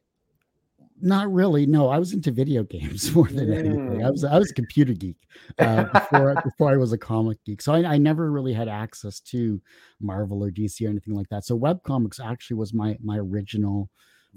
[1.01, 1.65] Not really.
[1.65, 4.03] No, I was into video games more than anything.
[4.03, 5.17] I was I was a computer geek
[5.60, 7.62] uh, before before I was a comic geek.
[7.62, 9.62] So I, I never really had access to
[9.99, 11.45] Marvel or DC or anything like that.
[11.45, 13.89] So webcomics actually was my my original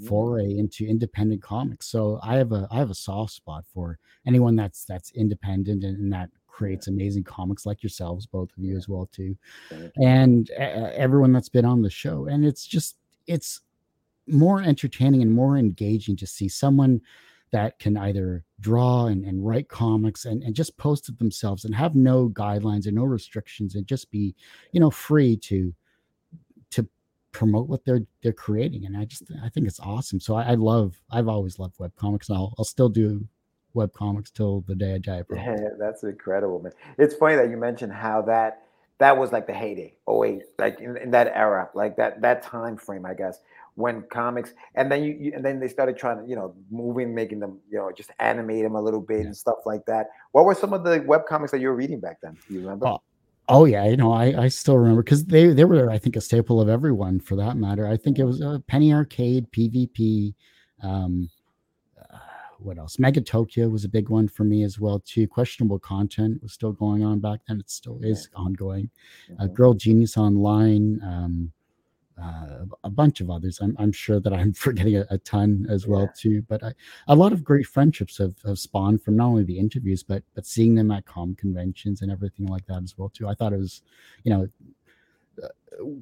[0.07, 1.89] foray into independent comics.
[1.89, 5.97] So I have a I have a soft spot for anyone that's that's independent and,
[5.99, 9.37] and that creates amazing comics like yourselves, both of you as well too,
[9.97, 12.27] and uh, everyone that's been on the show.
[12.27, 13.61] And it's just it's
[14.29, 17.01] more entertaining and more engaging to see someone
[17.51, 21.75] that can either draw and, and write comics and, and just post it themselves and
[21.75, 24.35] have no guidelines and no restrictions and just be
[24.73, 25.73] you know free to
[26.71, 26.87] to
[27.33, 30.55] promote what they're they're creating and i just i think it's awesome so i, I
[30.57, 33.27] love i've always loved web comics and I'll, I'll still do
[33.75, 35.23] web comics till the day i die.
[35.33, 36.73] Yeah, that's incredible, man.
[36.99, 38.63] It's funny that you mentioned how that
[38.99, 42.77] that was like the heyday, 08, like in, in that era, like that that time
[42.77, 43.39] frame, I guess,
[43.79, 47.15] when comics and then you, you and then they started trying to, you know, moving,
[47.15, 50.09] making them, you know, just animate them a little bit and stuff like that.
[50.33, 52.37] What were some of the web comics that you were reading back then?
[52.49, 52.89] Do you remember?
[52.89, 53.03] Oh,
[53.51, 56.21] Oh yeah, you know, I, I still remember because they they were I think a
[56.21, 57.87] staple of everyone for that matter.
[57.87, 60.35] I think it was uh, Penny Arcade, PvP,
[60.83, 61.31] um,
[61.99, 62.19] uh,
[62.59, 62.99] what else?
[62.99, 65.27] MegaTokyo was a big one for me as well too.
[65.27, 67.59] Questionable content was still going on back then.
[67.59, 68.91] It still is ongoing.
[69.41, 71.53] Uh, Girl Genius Online, um,
[72.23, 73.61] uh, a bunch of others.
[73.61, 76.43] I'm, I'm sure that I'm forgetting a, a ton as well too.
[76.43, 76.75] But I,
[77.07, 80.47] a lot of great friendships have, have spawned from not only the interviews but but
[80.47, 83.29] seeing them at com conventions and everything like that as well too.
[83.29, 83.83] I thought it was,
[84.25, 84.49] you know,
[85.43, 85.49] uh,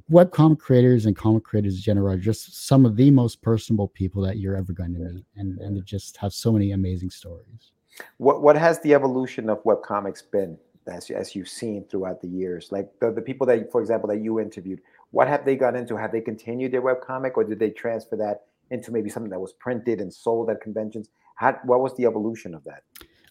[0.09, 3.89] web comic creators and comic creators in general are just some of the most personable
[3.89, 7.11] people that you're ever going to meet, and and they just have so many amazing
[7.11, 7.73] stories.
[8.19, 12.29] What what has the evolution of web comics been as as you've seen throughout the
[12.29, 12.69] years?
[12.71, 15.97] Like the, the people that, for example, that you interviewed, what have they got into?
[15.97, 19.41] Have they continued their web comic, or did they transfer that into maybe something that
[19.41, 21.09] was printed and sold at conventions?
[21.37, 22.83] How what was the evolution of that?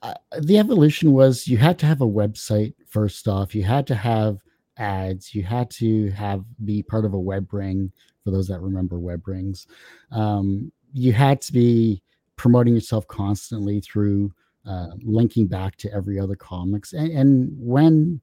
[0.06, 3.96] uh, the evolution was you had to have a website first off you had to
[3.96, 4.40] have
[4.78, 7.92] ads you had to have be part of a web ring
[8.24, 9.66] for those that remember web rings
[10.12, 12.02] um, you had to be
[12.36, 14.32] promoting yourself constantly through
[14.68, 18.22] uh, linking back to every other comics and, and when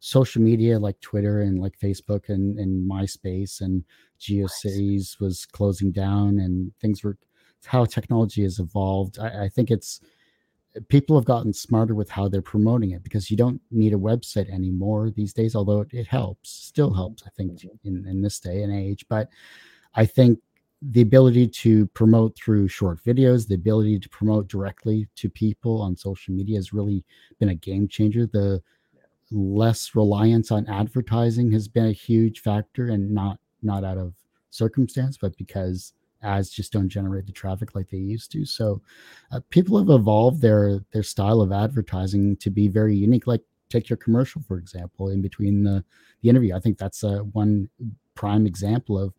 [0.00, 3.84] social media like twitter and like facebook and, and myspace and
[4.18, 7.16] geocities was closing down and things were
[7.66, 9.18] how technology has evolved.
[9.18, 10.00] I, I think it's
[10.88, 14.48] people have gotten smarter with how they're promoting it because you don't need a website
[14.48, 17.88] anymore these days although it, it helps still helps i think mm-hmm.
[17.88, 19.04] in, in this day and age.
[19.08, 19.28] But
[19.94, 20.38] i think
[20.82, 25.96] the ability to promote through short videos the ability to promote directly to people on
[25.96, 27.04] social media has really
[27.38, 28.26] been a game changer.
[28.26, 28.62] The
[29.30, 34.14] less reliance on advertising has been a huge factor and not not out of
[34.50, 38.44] circumstance but because ads just don't generate the traffic like they used to.
[38.44, 38.80] So
[39.32, 43.26] uh, people have evolved their their style of advertising to be very unique.
[43.26, 45.84] Like take your commercial for example, in between the
[46.22, 46.54] the interview.
[46.54, 47.68] I think that's a one
[48.14, 49.14] prime example of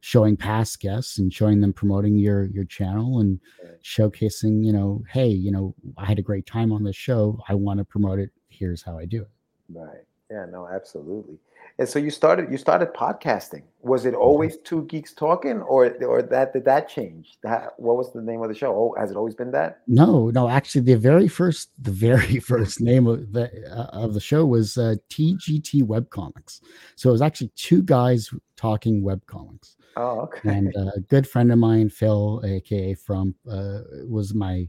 [0.00, 3.38] showing past guests and showing them promoting your your channel and
[3.84, 7.54] showcasing you know hey you know i had a great time on this show i
[7.54, 9.28] want to promote it here's how i do it
[9.72, 10.04] Right.
[10.30, 11.38] Yeah, no, absolutely.
[11.78, 13.62] And so you started you started podcasting.
[13.80, 17.38] Was it always two geeks talking or or that did that change?
[17.42, 18.72] That what was the name of the show?
[18.72, 19.80] Oh, has it always been that?
[19.86, 20.48] No, no.
[20.48, 24.76] Actually, the very first, the very first name of the uh, of the show was
[24.76, 26.60] uh, TGT Webcomics.
[26.96, 29.76] So it was actually two guys talking webcomics.
[29.96, 30.50] Oh, okay.
[30.50, 34.68] And uh, a good friend of mine, Phil, aka from, uh, was my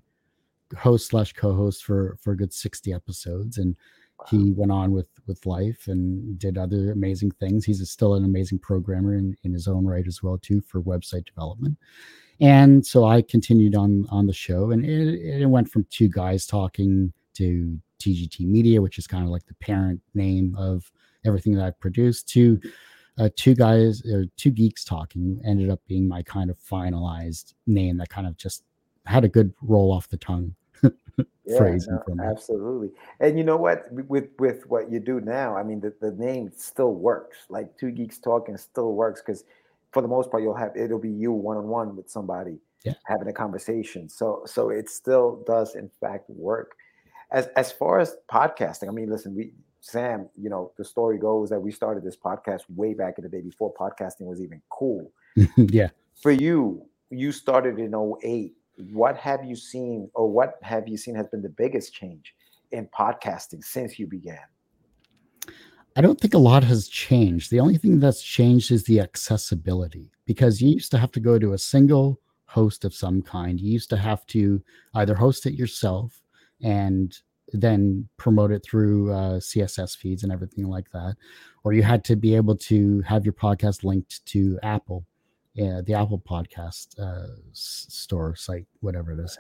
[0.78, 3.76] host slash co-host for for a good sixty episodes, and
[4.30, 7.66] he went on with with life and did other amazing things.
[7.66, 11.26] He's still an amazing programmer in, in his own right as well too for website
[11.26, 11.78] development.
[12.40, 16.46] And so I continued on on the show, and it, it went from two guys
[16.46, 20.92] talking to TGT Media, which is kind of like the parent name of
[21.24, 22.60] everything that i've produced, to
[23.20, 25.40] uh, two guys or two geeks talking.
[25.46, 28.64] Ended up being my kind of finalized name that kind of just
[29.06, 30.56] had a good roll off the tongue
[31.46, 31.88] Yeah, phrase.
[31.90, 32.92] no, absolutely.
[33.20, 33.86] And you know what?
[33.92, 37.38] With with what you do now, I mean, the, the name still works.
[37.50, 39.44] Like two geeks talking still works because
[39.92, 42.94] for the most part, you'll have it'll be you one on one with somebody Yeah.
[43.06, 44.08] having a conversation.
[44.08, 46.76] So so it still does in fact work.
[47.32, 51.50] As as far as podcasting, I mean, listen, we Sam, you know, the story goes
[51.50, 55.12] that we started this podcast way back in the day before podcasting was even cool.
[55.58, 55.90] yeah.
[56.22, 58.54] For you, you started in 08.
[58.78, 62.34] What have you seen, or what have you seen has been the biggest change
[62.72, 64.40] in podcasting since you began?
[65.96, 67.52] I don't think a lot has changed.
[67.52, 71.38] The only thing that's changed is the accessibility because you used to have to go
[71.38, 73.60] to a single host of some kind.
[73.60, 74.62] You used to have to
[74.96, 76.22] either host it yourself
[76.62, 77.18] and
[77.54, 81.16] then promote it through uh, RSS feeds and everything like that,
[81.64, 85.06] or you had to be able to have your podcast linked to Apple,
[85.54, 89.38] yeah, the Apple Podcast uh, store site, whatever it is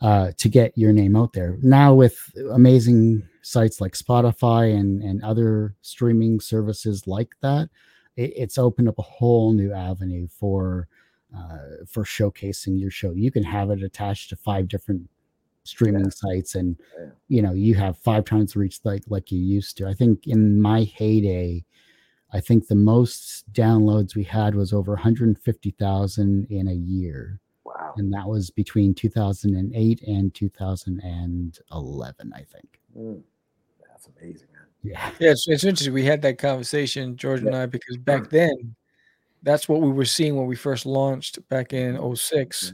[0.00, 1.58] uh, to get your name out there.
[1.62, 2.16] Now with
[2.52, 7.68] amazing sites like Spotify and and other streaming services like that,
[8.16, 10.88] it, it's opened up a whole new avenue for
[11.36, 13.12] uh, for showcasing your show.
[13.12, 15.08] You can have it attached to five different
[15.64, 17.06] streaming sites, and Yeah.
[17.28, 19.88] you know you have five times the reach like like you used to.
[19.88, 21.64] I think in my heyday,
[22.32, 27.38] I think the most downloads we had was over 150,000 in a year.
[27.64, 27.94] Wow.
[27.96, 32.80] And that was between 2008 and 2011, I think.
[32.96, 33.22] Mm.
[33.86, 34.62] That's amazing, man.
[34.82, 35.10] Yeah.
[35.20, 35.92] Yeah, it's, it's interesting.
[35.94, 38.74] We had that conversation, George and I, because back then,
[39.42, 42.72] that's what we were seeing when we first launched back in 6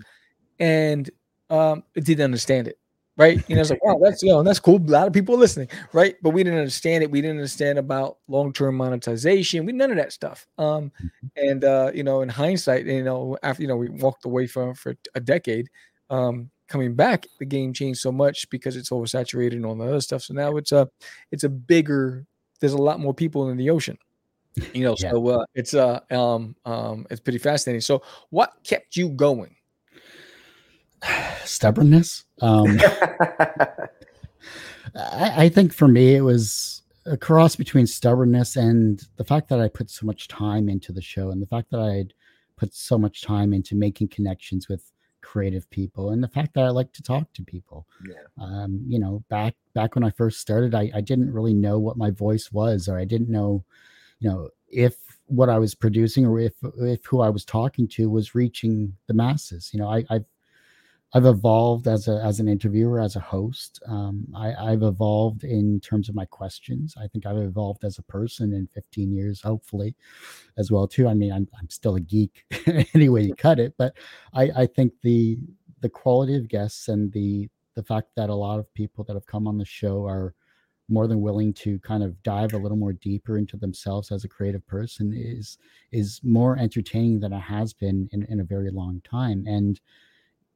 [0.61, 1.11] and
[1.51, 2.79] um, it didn't understand it,
[3.19, 3.43] right?
[3.49, 4.77] You know, it's like, wow, that's you know, that's cool.
[4.79, 6.17] A lot of people are listening, right?
[6.23, 7.11] But we didn't understand it.
[7.11, 9.67] We didn't understand about long-term monetization.
[9.67, 10.47] We none of that stuff.
[10.59, 10.93] Um,
[11.37, 14.75] and uh, you know, in hindsight, you know, after you know, we walked away from
[14.75, 15.69] for a decade.
[16.11, 20.01] Um, coming back, the game changed so much because it's oversaturated and all the other
[20.01, 20.23] stuff.
[20.23, 20.89] So now it's a
[21.33, 22.25] it's a bigger.
[22.61, 23.99] There's a lot more people in the ocean.
[24.75, 25.11] You know, Yeah.
[25.13, 27.81] so uh, it's uh um um it's pretty fascinating.
[27.81, 29.55] So, what kept you going?
[31.45, 32.25] Stubbornness.
[32.41, 32.79] Um,
[34.95, 39.61] I, I think for me, it was a cross between stubbornness and the fact that
[39.61, 42.15] I put so much time into the show and the fact that I had
[42.57, 46.71] put so much time into making connections with creative people and the fact that I
[46.71, 47.87] like to talk to people.
[48.09, 48.15] Yeah.
[48.43, 51.97] Um, you know, back back when I first started, I, I didn't really know what
[51.97, 53.65] my voice was, or I didn't know,
[54.21, 54.97] you know, if
[55.27, 59.15] what I was producing or if if who I was talking to was reaching the
[59.15, 59.71] masses.
[59.73, 60.25] You know, I, I've
[61.15, 63.81] I've evolved as a as an interviewer, as a host.
[63.87, 66.95] Um, I, I've evolved in terms of my questions.
[67.01, 69.97] I think I've evolved as a person in 15 years, hopefully,
[70.59, 71.09] as well too.
[71.09, 72.45] I mean, I'm I'm still a geek
[72.95, 73.97] any way you cut it, but
[74.35, 75.39] I I think the
[75.81, 79.27] the quality of guests and the the fact that a lot of people that have
[79.27, 80.35] come on the show are
[80.89, 84.29] more than willing to kind of dive a little more deeper into themselves as a
[84.29, 85.59] creative person is
[85.93, 89.81] is more entertaining than it has been in, in a very long time and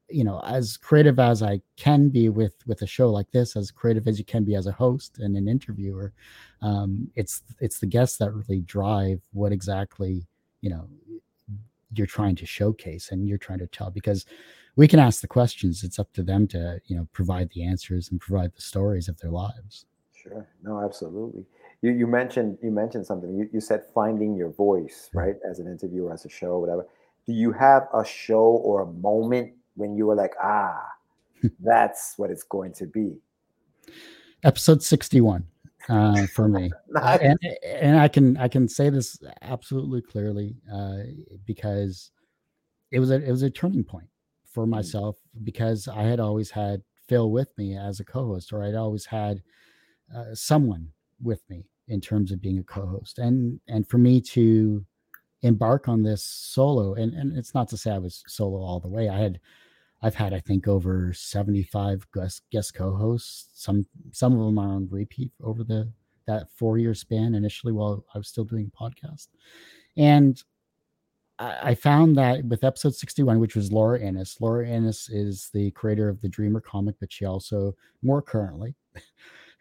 [0.09, 3.71] you know as creative as i can be with with a show like this as
[3.71, 6.13] creative as you can be as a host and an interviewer
[6.61, 10.27] um it's it's the guests that really drive what exactly
[10.61, 10.89] you know
[11.95, 14.25] you're trying to showcase and you're trying to tell because
[14.77, 18.11] we can ask the questions it's up to them to you know provide the answers
[18.11, 19.87] and provide the stories of their lives
[20.23, 20.47] Sure.
[20.63, 21.45] No, absolutely.
[21.81, 23.35] You you mentioned you mentioned something.
[23.35, 25.35] You, you said finding your voice, right?
[25.49, 26.87] As an interviewer, as a show, whatever.
[27.27, 30.81] Do you have a show or a moment when you were like, ah,
[31.61, 33.17] that's what it's going to be?
[34.45, 35.45] episode 61
[35.89, 36.71] uh, for me.
[36.95, 40.99] Uh, and, and i can i can say this absolutely clearly uh,
[41.47, 42.11] because
[42.91, 44.07] it was a it was a turning point
[44.45, 48.75] for myself because i had always had phil with me as a co-host or i'd
[48.75, 49.43] always had
[50.15, 50.87] uh, someone
[51.23, 53.19] with me in terms of being a co-host.
[53.19, 54.85] And and for me to
[55.43, 58.89] embark on this solo and and it's not to say i was solo all the
[58.89, 59.41] way i had
[60.03, 63.51] I've had, I think, over 75 guest guest co-hosts.
[63.55, 65.91] Some some of them are on repeat over the
[66.27, 69.29] that four year span initially while I was still doing podcast.
[69.97, 70.43] And
[71.39, 75.71] I, I found that with episode 61, which was Lora Innes, Lora Innes is the
[75.73, 78.75] creator of the Dreamer comic, but she also more currently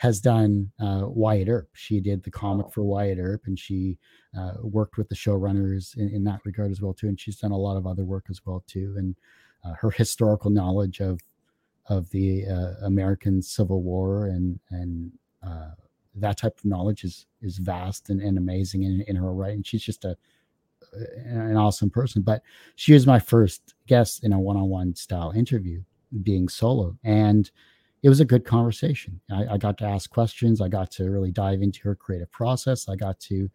[0.02, 1.70] has done uh, Wyatt Earp.
[1.74, 4.00] She did the comic for Wyatt Earp, and she
[4.36, 7.08] uh, worked with the showrunners in, in that regard as well too.
[7.08, 8.96] And she's done a lot of other work as well too.
[8.98, 9.16] And
[9.64, 11.20] uh, her historical knowledge of
[11.86, 15.12] of the uh, American Civil War and and
[15.46, 15.70] uh,
[16.16, 19.54] that type of knowledge is is vast and, and amazing in, in her right.
[19.54, 20.18] And she's just a
[21.26, 22.24] an awesome person.
[22.24, 22.42] But
[22.76, 25.84] she was my first guest in a one on one style interview,
[26.24, 27.52] being solo, and
[28.04, 29.20] it was a good conversation.
[29.32, 30.60] I, I got to ask questions.
[30.60, 32.90] I got to really dive into her creative process.
[32.90, 33.50] I got to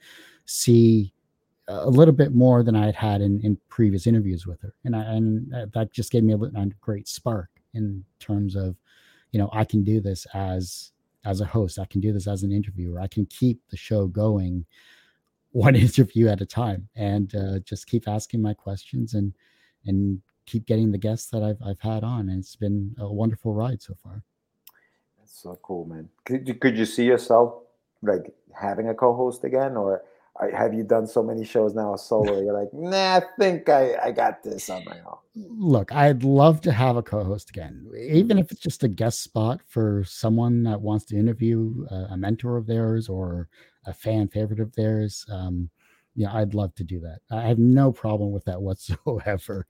[0.45, 1.13] see
[1.69, 4.95] a little bit more than I had had in, in previous interviews with her, and
[4.95, 8.77] I, and that just gave me a, a great spark in terms of,
[9.33, 10.93] you know, I can do this as
[11.25, 11.81] as a host.
[11.81, 13.01] I can do this as an interviewer.
[13.01, 14.65] I can keep the show going
[15.51, 19.35] one interview at a time, and uh, just keep asking my questions and
[19.87, 22.29] and keep getting the guests that I've I've had on.
[22.29, 24.23] And it's been a wonderful ride so far.
[25.37, 26.09] So cool, man.
[26.25, 27.57] Could you, could you see yourself
[28.03, 30.03] like having a co-host again, or
[30.51, 32.41] have you done so many shows now solo?
[32.41, 35.19] You're like, nah, I think I, I got this on my own.
[35.35, 39.61] Look, I'd love to have a co-host again, even if it's just a guest spot
[39.69, 43.51] for someone that wants to interview a, a mentor of theirs or
[43.85, 45.27] a fan favorite of theirs.
[45.31, 45.69] Um,
[46.15, 47.19] yeah, I'd love to do that.
[47.31, 49.67] I have no problem with that whatsoever.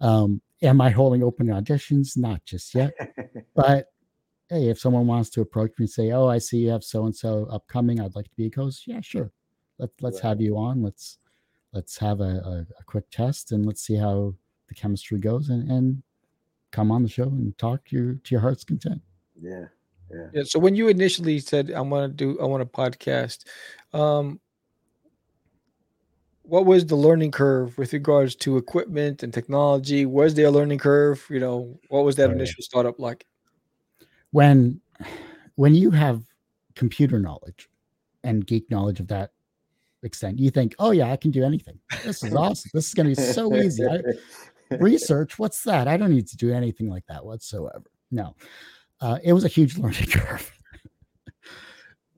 [0.00, 2.16] Um, am I holding open auditions?
[2.16, 2.94] Not just yet,
[3.54, 3.88] but
[4.50, 7.06] hey, if someone wants to approach me and say, "Oh, I see you have so
[7.06, 8.00] and so upcoming.
[8.00, 9.32] I'd like to be a host," yeah, sure.
[9.78, 10.82] Let's let's have you on.
[10.82, 11.18] Let's
[11.72, 14.34] let's have a, a, a quick test and let's see how
[14.68, 16.02] the chemistry goes and, and
[16.72, 19.02] come on the show and talk to your to your heart's content.
[19.40, 19.66] Yeah.
[20.12, 20.28] Yeah.
[20.32, 20.42] Yeah.
[20.44, 23.44] So when you initially said I want to do I want a podcast,
[23.92, 24.40] um,
[26.42, 30.06] what was the learning curve with regards to equipment and technology?
[30.06, 31.26] Was there a learning curve?
[31.30, 32.36] You know, what was that Oh, yeah.
[32.36, 33.26] initial startup like?
[34.32, 34.80] When
[35.56, 36.22] when you have
[36.74, 37.68] computer knowledge
[38.24, 39.32] and geek knowledge of that
[40.02, 41.78] extent, you think, oh yeah, I can do anything.
[42.04, 42.70] This is awesome.
[42.74, 43.86] This is gonna be so easy.
[43.86, 44.00] I,
[44.78, 48.34] research what's that i don't need to do anything like that whatsoever no
[49.00, 50.52] uh, it was a huge learning curve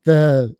[0.04, 0.54] the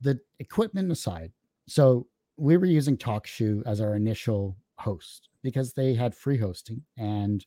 [0.00, 1.32] the equipment aside
[1.66, 2.06] so
[2.36, 7.46] we were using talkshoe as our initial host because they had free hosting and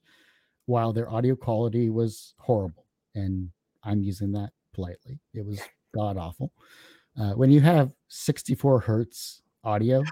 [0.67, 3.49] while their audio quality was horrible and
[3.83, 5.59] i'm using that politely it was
[5.95, 6.51] god awful
[7.19, 10.03] uh, when you have 64 hertz audio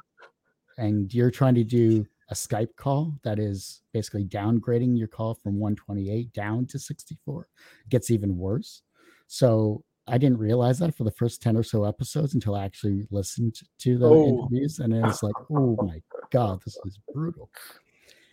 [0.77, 5.59] and you're trying to do a Skype call that is basically downgrading your call from
[5.59, 7.47] 128 down to 64,
[7.85, 8.81] it gets even worse.
[9.27, 13.07] So I didn't realize that for the first 10 or so episodes until I actually
[13.11, 14.27] listened to the Oh.
[14.27, 14.79] interviews.
[14.79, 16.01] And it was like, oh my
[16.31, 17.49] God, this is brutal.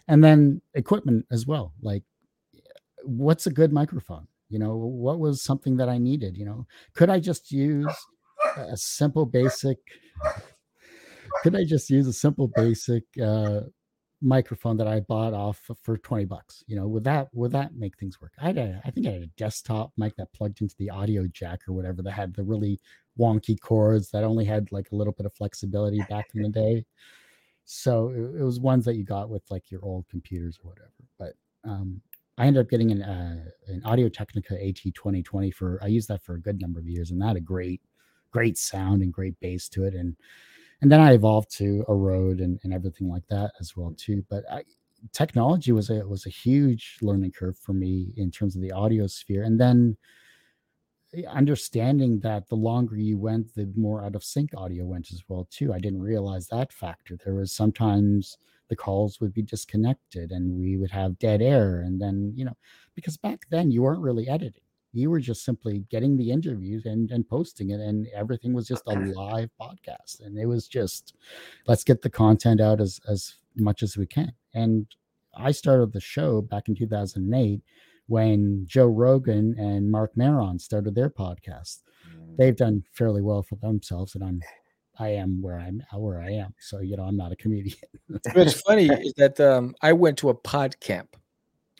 [0.09, 1.75] And then equipment as well.
[1.83, 2.03] Like,
[3.05, 4.26] what's a good microphone?
[4.48, 6.36] You know, what was something that I needed?
[6.36, 7.94] You know, could I just use
[8.57, 9.78] a simple basic
[11.42, 13.61] could I just use a simple basic uh,
[14.20, 16.62] microphone that I bought off for 20 bucks?
[16.66, 18.32] You know, would that would that make things work?
[18.40, 21.26] I had a, I think I had a desktop mic that plugged into the audio
[21.26, 22.80] jack or whatever that had the really
[23.18, 26.84] wonky cords that only had like a little bit of flexibility back in the day.
[27.64, 30.92] So it, it was ones that you got with like your old computers or whatever.
[31.18, 31.34] But
[31.64, 32.00] um,
[32.43, 36.24] I ended up getting an uh, an Audio Technica AT 2020 for I used that
[36.24, 37.80] for a good number of years, and that had a great
[38.32, 40.16] great sound and great bass to it, and
[40.80, 44.24] and then I evolved to a Rode and, and everything like that as well too.
[44.28, 44.64] But I,
[45.12, 49.07] technology was a was a huge learning curve for me in terms of the audio
[49.07, 49.97] sphere, and then
[51.14, 55.22] eh, understanding that the longer you went, the more out of sync audio went as
[55.28, 55.72] well too.
[55.72, 57.16] I didn't realize that factor.
[57.24, 58.36] There was sometimes
[58.73, 62.57] the calls would be disconnected and we would have dead air, and then you know
[62.95, 64.62] because back then you weren't really editing.
[64.95, 68.83] You were just simply getting the interviews and, and posting it and everything was just
[68.87, 71.12] a live podcast and it was just
[71.66, 74.33] let's get the content out as as much as we can.
[74.55, 74.87] And
[75.37, 77.61] i started the show back in 2008
[78.07, 81.81] when joe rogan and mark maron started their podcast.
[82.09, 82.37] Mm.
[82.39, 84.41] They've done fairly well for themselves and i'm
[84.99, 87.76] i am where i'm where i am so you know i'm not a comedian.
[88.34, 91.16] What's funny is that um, I went to a pod camp.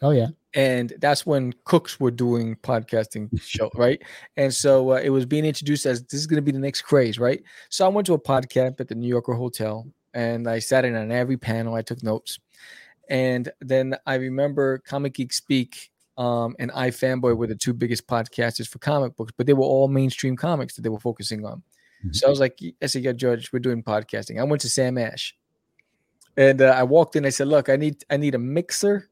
[0.01, 0.29] oh yeah.
[0.55, 4.03] And that's when cooks were doing podcasting show right?
[4.37, 6.83] And so uh, it was being introduced as this is going to be the next
[6.83, 7.43] craze right?
[7.69, 10.85] So i went to a pod camp at the new yorker hotel and i sat
[10.85, 12.39] in on every panel i took notes.
[13.09, 18.69] And then i remember comic geek speak um, and ifanboy were the two biggest podcasters
[18.69, 21.63] for comic books but they were all mainstream comics that they were focusing on
[22.11, 24.99] so i was like i said yeah judge we're doing podcasting i went to sam
[24.99, 25.35] ash
[26.37, 29.09] and uh, i walked in i said look i need i need a mixer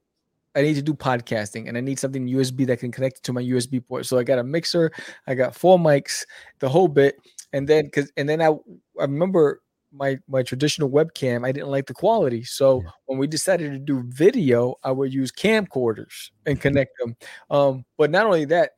[0.55, 3.43] I need to do podcasting and I need something USB that can connect to my
[3.43, 4.07] USB port.
[4.07, 4.91] So I got a mixer,
[5.27, 6.25] I got four mics,
[6.59, 7.17] the whole bit.
[7.53, 9.63] And then cause and then I I remember
[9.93, 12.45] my my traditional webcam, I didn't like the quality.
[12.45, 17.17] So when we decided to do video, I would use camcorders and connect them.
[17.51, 18.73] Um, but not only that,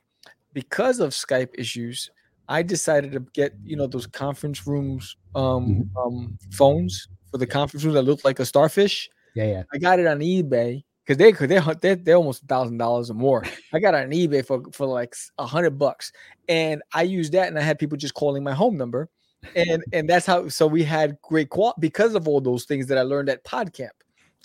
[0.53, 2.11] because of Skype issues,
[2.49, 7.85] I decided to get you know those conference rooms um, um phones for the conference
[7.85, 9.09] room that looked like a starfish.
[9.35, 12.47] yeah yeah I got it on eBay because they could they're, they're they're almost a
[12.47, 13.45] thousand dollars or more.
[13.73, 16.13] I got it on eBay for for like a hundred bucks,
[16.49, 19.09] and I used that, and I had people just calling my home number,
[19.57, 20.49] and and that's how.
[20.49, 23.91] So we had great qual because of all those things that I learned at PodCamp,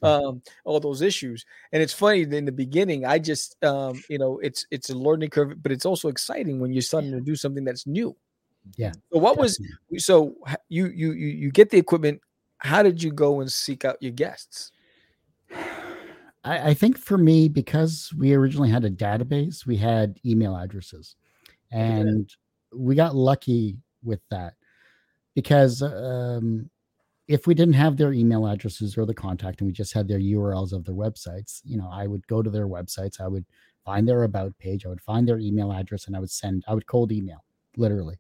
[0.04, 1.46] um, all those issues.
[1.72, 5.30] And it's funny in the beginning, I just um, you know, it's it's a learning
[5.30, 8.16] curve, but it's also exciting when you're starting to do something that's new.
[8.76, 9.60] yeah So what was
[9.98, 10.36] so
[10.70, 12.22] you you you you get the equipment?
[12.60, 14.72] How did you go and seek out your guests?
[16.44, 21.16] I, I think for me, because we originally had a database, we had email addresses,
[21.72, 22.34] and
[22.74, 24.54] we got lucky with that
[25.36, 26.70] because um,
[27.28, 30.20] if we didn't have their email addresses or the contact, and we just had their
[30.20, 33.46] URLs of their websites, you know, I would go to their websites, I would
[33.84, 36.74] find their about page, I would find their email address, and I would send, I
[36.74, 37.44] would cold email,
[37.76, 38.20] literally.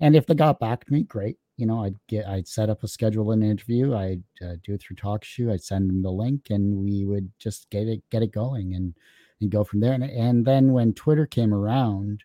[0.00, 1.38] And if they got back to me, great.
[1.56, 3.94] You know, I'd get, I'd set up a schedule an interview.
[3.94, 5.52] I'd uh, do it through TalkShoe.
[5.52, 8.94] I'd send them the link, and we would just get it, get it going, and
[9.40, 9.92] and go from there.
[9.92, 12.24] And and then when Twitter came around,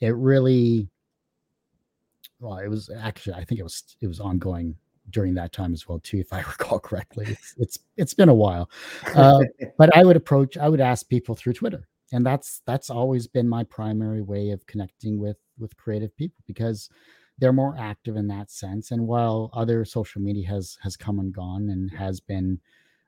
[0.00, 0.88] it really,
[2.40, 4.76] well, it was actually, I think it was it was ongoing
[5.10, 7.26] during that time as well too, if I recall correctly.
[7.28, 8.70] It's it's, it's been a while,
[9.14, 9.44] uh,
[9.78, 13.48] but I would approach, I would ask people through Twitter, and that's that's always been
[13.48, 16.90] my primary way of connecting with with creative people because
[17.38, 18.90] they're more active in that sense.
[18.90, 22.60] And while other social media has has come and gone and has been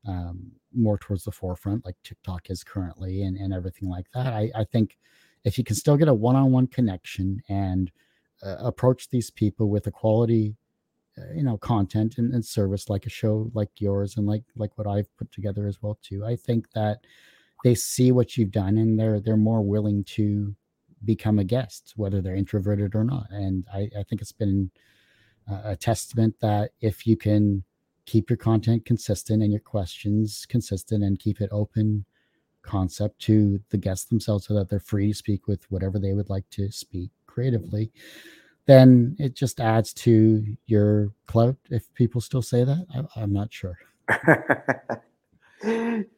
[0.06, 4.50] um, more towards the forefront, like TikTok is currently, and and everything like that, I,
[4.54, 4.98] I think
[5.44, 7.90] if you can still get a one-on-one connection and
[8.42, 10.56] uh, approach these people with a quality
[11.34, 14.86] you know content and, and, service like a show like yours and like like what
[14.86, 16.24] i've put together as well too.
[16.24, 17.00] I think that
[17.64, 20.54] they see what you've done and they're they're more willing to
[21.04, 23.26] become a guest whether they're introverted or not.
[23.30, 24.70] And i, I think it's been
[25.48, 27.64] a, testament that if you can
[28.04, 32.04] keep your content consistent and your questions consistent and keep it open
[32.62, 36.28] concept to the guests themselves so that they're free to speak with whatever they would
[36.28, 37.92] like to speak creatively
[38.66, 43.08] then it just adds to your clout if people still say that?
[43.16, 43.78] I, am not sure.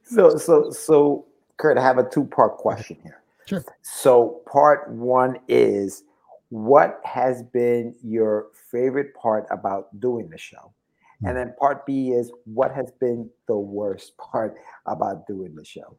[0.02, 1.26] So so so
[1.58, 3.22] kurt i have a two part question here.
[3.46, 3.64] Sure.
[3.82, 6.02] So part one is
[6.48, 10.72] what has been your favorite part about doing the show?
[11.20, 11.34] And hmm.
[11.36, 15.96] then part b is what has been the worst part about doing the show?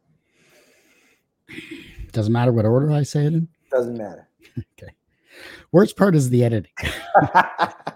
[2.12, 3.48] Doesn't matter what order i say it in?
[3.70, 4.28] Doesn't matter.
[4.78, 4.92] Okay
[5.72, 6.72] Worst part is the editing.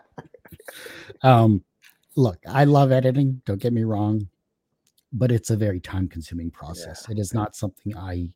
[1.22, 1.64] um,
[2.16, 3.42] look, I love editing.
[3.44, 4.28] Don't get me wrong,
[5.12, 7.04] but it's a very time consuming process.
[7.08, 7.12] Yeah.
[7.12, 8.30] It is not something I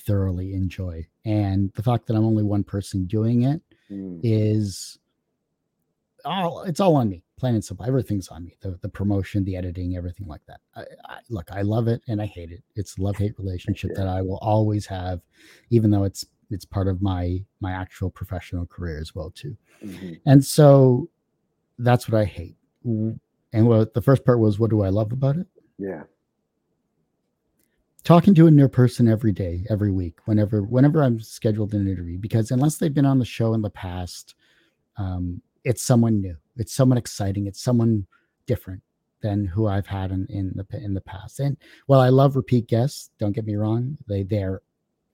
[0.00, 1.06] thoroughly enjoy.
[1.24, 4.20] And the fact that I'm only one person doing it mm.
[4.22, 4.98] is
[6.24, 9.56] all it's all on me plain and simple everything's on me the, the promotion the
[9.56, 12.96] editing everything like that I, I, look i love it and i hate it it's
[12.96, 14.04] a love hate relationship yeah.
[14.04, 15.20] that i will always have
[15.70, 19.56] even though it's it's part of my my actual professional career as well too.
[19.84, 20.14] Mm-hmm.
[20.26, 21.08] and so
[21.78, 22.56] that's what i hate.
[22.84, 25.46] And what the first part was what do i love about it?
[25.78, 26.04] Yeah.
[28.04, 32.18] Talking to a new person every day every week whenever whenever i'm scheduled an interview
[32.18, 34.34] because unless they've been on the show in the past
[34.96, 36.36] um, it's someone new.
[36.56, 37.46] It's someone exciting.
[37.46, 38.06] It's someone
[38.46, 38.82] different
[39.22, 41.38] than who i've had in, in the in the past.
[41.38, 44.62] And well i love repeat guests don't get me wrong they they're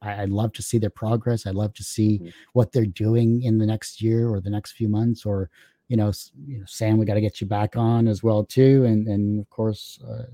[0.01, 1.45] I, would love to see their progress.
[1.45, 2.29] I'd love to see mm-hmm.
[2.53, 5.25] what they're doing in the next year or the next few months.
[5.25, 5.49] Or,
[5.87, 6.11] you know,
[6.45, 9.39] you know Sam, we got to get you back on as well too, and and
[9.39, 10.25] of course uh,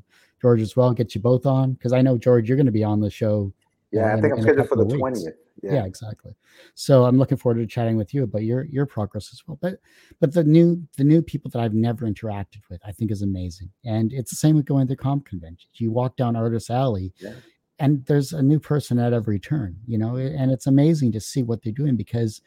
[0.42, 0.94] George as well.
[0.94, 3.54] Get you both on because I know George, you're going to be on the show.
[3.92, 5.36] Yeah, uh, I think I'm scheduled for the twentieth.
[5.64, 5.76] Yeah.
[5.76, 5.86] yeah.
[5.86, 6.36] exactly.
[6.74, 9.58] So I'm looking forward to chatting with you about your your progress as well.
[9.62, 9.80] But
[10.20, 13.72] but the new the new people that I've never interacted with, I think is amazing.
[13.86, 15.72] And it's the same with going to the comp conventions.
[15.76, 17.32] You walk down Artist Alley, yeah
[17.80, 21.44] and there's a new person at every turn you know and it's amazing to see
[21.44, 22.42] what they're doing because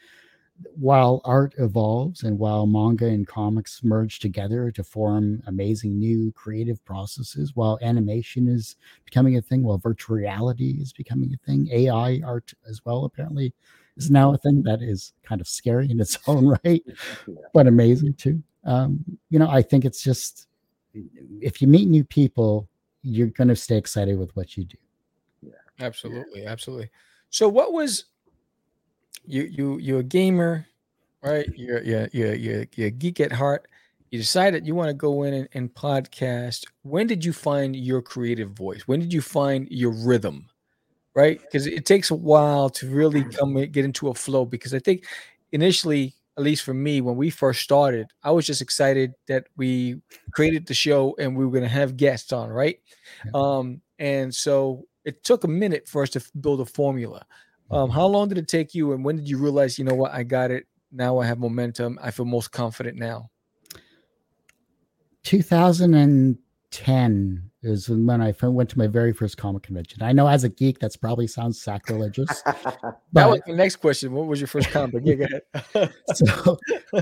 [0.74, 6.84] while art evolves and while manga and comics merge together to form amazing new creative
[6.84, 12.20] processes while animation is becoming a thing while virtual reality is becoming a thing ai
[12.24, 13.52] art as well apparently
[13.96, 16.84] is now a thing that is kind of scary in its own right
[17.52, 18.42] but amazing too.
[18.64, 20.48] Um, you know i think it's just
[21.40, 22.68] if you meet new people
[23.02, 24.76] you're going to stay excited with what you do
[25.80, 26.90] Absolutely, absolutely.
[27.30, 28.04] So what was
[29.26, 30.66] you you you're a gamer,
[31.22, 31.46] right?
[31.54, 33.68] You're you're you're you're, you're a geek at heart.
[34.10, 36.64] You decided you want to go in and, and podcast.
[36.82, 38.88] When did you find your creative voice?
[38.88, 40.46] When did you find your rhythm?
[41.14, 41.40] Right?
[41.40, 44.44] Because it takes a while to really come get into a flow.
[44.46, 45.04] Because I think
[45.52, 50.00] initially, at least for me, when we first started, I was just excited that we
[50.30, 52.80] created the show and we were going to have guests on, right?
[53.26, 53.32] Yeah.
[53.34, 57.24] Um, and so it took a minute for us to build a formula.
[57.70, 60.12] Um, how long did it take you, and when did you realize, you know what,
[60.12, 60.66] I got it?
[60.92, 61.98] Now I have momentum.
[62.02, 63.30] I feel most confident now.
[66.70, 70.02] 2010 is when I went to my very first comic convention.
[70.02, 72.42] I know as a geek, that's probably sounds sacrilegious.
[73.12, 74.12] that was the next question.
[74.12, 75.02] What was your first comic?
[75.04, 75.26] Yeah, go
[75.74, 75.92] ahead.
[76.14, 76.58] so,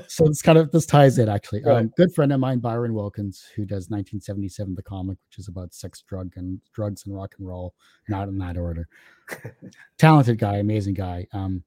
[0.06, 1.62] so it's kind of this ties it actually.
[1.64, 1.78] Right.
[1.78, 5.74] Um, good friend of mine, Byron Wilkins, who does 1977 the comic, which is about
[5.74, 7.74] sex, drug, and drugs and rock and roll,
[8.08, 8.88] not in that order.
[9.98, 11.26] Talented guy, amazing guy.
[11.32, 11.64] Um,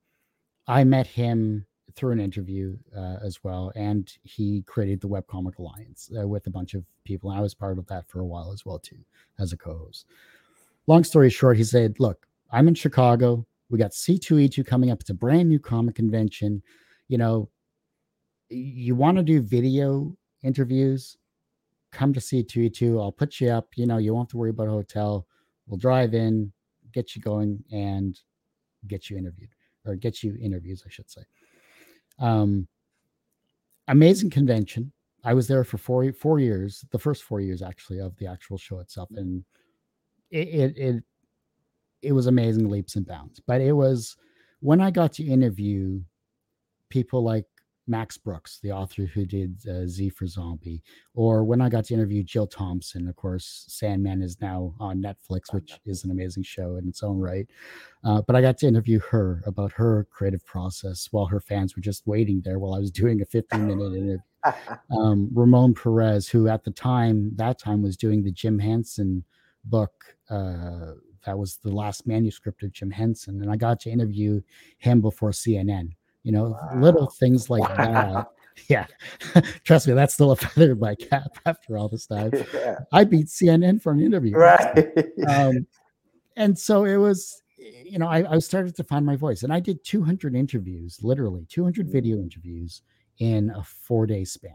[0.67, 1.65] I met him
[1.95, 6.49] through an interview uh, as well, and he created the Webcomic Alliance uh, with a
[6.49, 7.29] bunch of people.
[7.29, 8.99] And I was part of that for a while as well too,
[9.39, 10.05] as a co-host.
[10.87, 13.45] Long story short, he said, "Look, I'm in Chicago.
[13.69, 15.01] We got C2E2 coming up.
[15.01, 16.61] It's a brand new comic convention.
[17.07, 17.49] You know,
[18.49, 21.17] you want to do video interviews?
[21.91, 22.99] Come to C2E2.
[22.99, 23.69] I'll put you up.
[23.75, 25.27] You know, you won't have to worry about a hotel.
[25.67, 26.51] We'll drive in,
[26.93, 28.19] get you going, and
[28.87, 29.49] get you interviewed."
[29.85, 31.21] or get you interviews, I should say.
[32.19, 32.67] Um,
[33.87, 34.91] amazing convention.
[35.23, 38.57] I was there for four four years, the first four years actually of the actual
[38.57, 39.43] show itself, and
[40.31, 41.03] it it it,
[42.01, 43.41] it was amazing leaps and bounds.
[43.45, 44.15] But it was
[44.61, 46.01] when I got to interview
[46.89, 47.45] people like
[47.89, 50.83] Max Brooks, the author who did uh, Z for Zombie,
[51.13, 53.07] or when I got to interview Jill Thompson.
[53.07, 57.19] Of course, Sandman is now on Netflix, which is an amazing show in its own
[57.19, 57.47] right.
[58.03, 61.81] Uh, but I got to interview her about her creative process while her fans were
[61.81, 64.17] just waiting there while I was doing a 15 minute interview.
[64.91, 69.25] Um, Ramon Perez, who at the time, that time was doing the Jim Henson
[69.65, 69.91] book.
[70.29, 70.93] Uh,
[71.25, 73.41] that was the last manuscript of Jim Henson.
[73.41, 74.41] And I got to interview
[74.77, 75.91] him before CNN
[76.23, 76.81] you know wow.
[76.81, 77.75] little things like wow.
[77.75, 78.27] that
[78.69, 78.85] yeah
[79.63, 82.79] trust me that's still a feather in my cap after all this time yeah.
[82.91, 84.91] i beat cnn for an interview right
[85.27, 85.65] um,
[86.35, 89.59] and so it was you know I, I started to find my voice and i
[89.59, 91.91] did 200 interviews literally 200 mm.
[91.91, 92.81] video interviews
[93.19, 94.51] in a four day span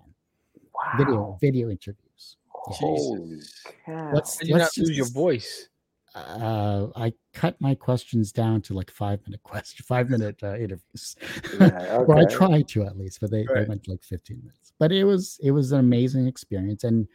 [0.75, 0.99] wow.
[0.99, 3.41] video video interviews holy
[3.87, 4.11] cow.
[4.13, 5.69] let's, let's not lose your voice
[6.15, 11.17] uh, I cut my questions down to like five minute question, five minute uh, interviews,
[11.59, 11.91] yeah, okay.
[11.91, 13.63] or I tried to at least, but they, right.
[13.63, 14.73] they went like 15 minutes.
[14.79, 17.09] But it was it was an amazing experience, and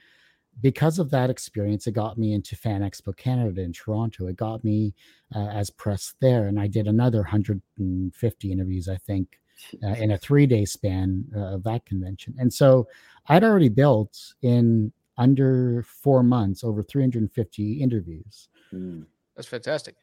[0.61, 4.27] because of that experience, it got me into Fan Expo Canada in Toronto.
[4.27, 4.93] It got me
[5.33, 9.39] uh, as press there, and I did another 150 interviews, I think,
[9.83, 12.35] uh, in a three day span uh, of that convention.
[12.37, 12.87] And so
[13.27, 18.49] I'd already built in under four months over 350 interviews.
[18.73, 19.05] Mm.
[19.35, 19.95] That's fantastic.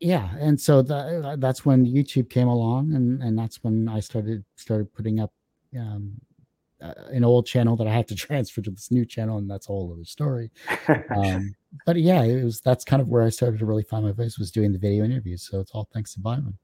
[0.00, 4.00] Yeah, and so that, uh, that's when YouTube came along, and and that's when I
[4.00, 5.32] started started putting up
[5.78, 6.20] um,
[6.82, 9.68] uh, an old channel that I had to transfer to this new channel, and that's
[9.68, 10.50] a whole other story.
[11.16, 11.54] um,
[11.86, 14.38] but yeah, it was that's kind of where I started to really find my voice
[14.38, 15.48] was doing the video interviews.
[15.50, 16.58] So it's all thanks to Byron.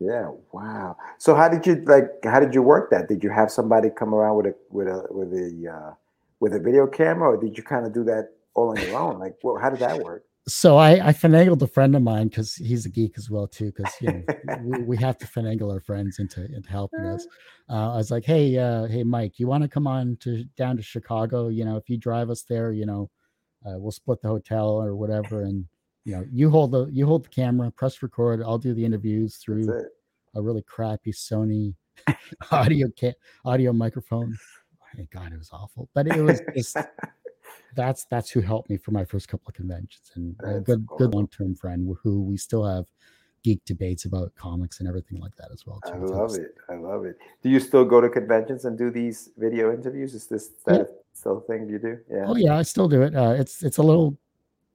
[0.00, 0.96] Yeah, wow.
[1.18, 2.08] So how did you like?
[2.24, 3.08] How did you work that?
[3.08, 5.94] Did you have somebody come around with a with a with a uh,
[6.40, 9.20] with a video camera, or did you kind of do that all on your own?
[9.20, 10.24] Like, well, how did that work?
[10.48, 13.72] So I, I finagled a friend of mine because he's a geek as well too.
[13.76, 14.22] Because you know
[14.62, 17.26] we, we, have to finagle our friends into into helping us.
[17.70, 20.76] Uh, I was like, hey, uh, hey, Mike, you want to come on to down
[20.76, 21.48] to Chicago?
[21.48, 23.10] You know, if you drive us there, you know,
[23.64, 25.64] uh, we'll split the hotel or whatever, and
[26.04, 28.42] you know, you hold the you hold the camera, press record.
[28.42, 29.86] I'll do the interviews through
[30.34, 31.74] a really crappy Sony
[32.50, 33.14] audio ca-
[33.44, 34.36] audio microphone.
[34.94, 36.76] Oh, my God, it was awful, but it was just
[37.74, 40.86] that's that's who helped me for my first couple of conventions and that's a good
[40.88, 40.98] cool.
[40.98, 42.86] good long term friend who we still have
[43.42, 45.80] geek debates about comics and everything like that as well.
[45.86, 45.92] Too.
[45.92, 46.54] I love it.
[46.68, 47.18] I love it.
[47.42, 50.14] Do you still go to conventions and do these video interviews?
[50.14, 50.84] Is this that yeah.
[51.12, 51.98] still thing you do?
[52.10, 52.24] Yeah.
[52.28, 53.14] Oh yeah, I still do it.
[53.14, 54.16] Uh, it's it's a little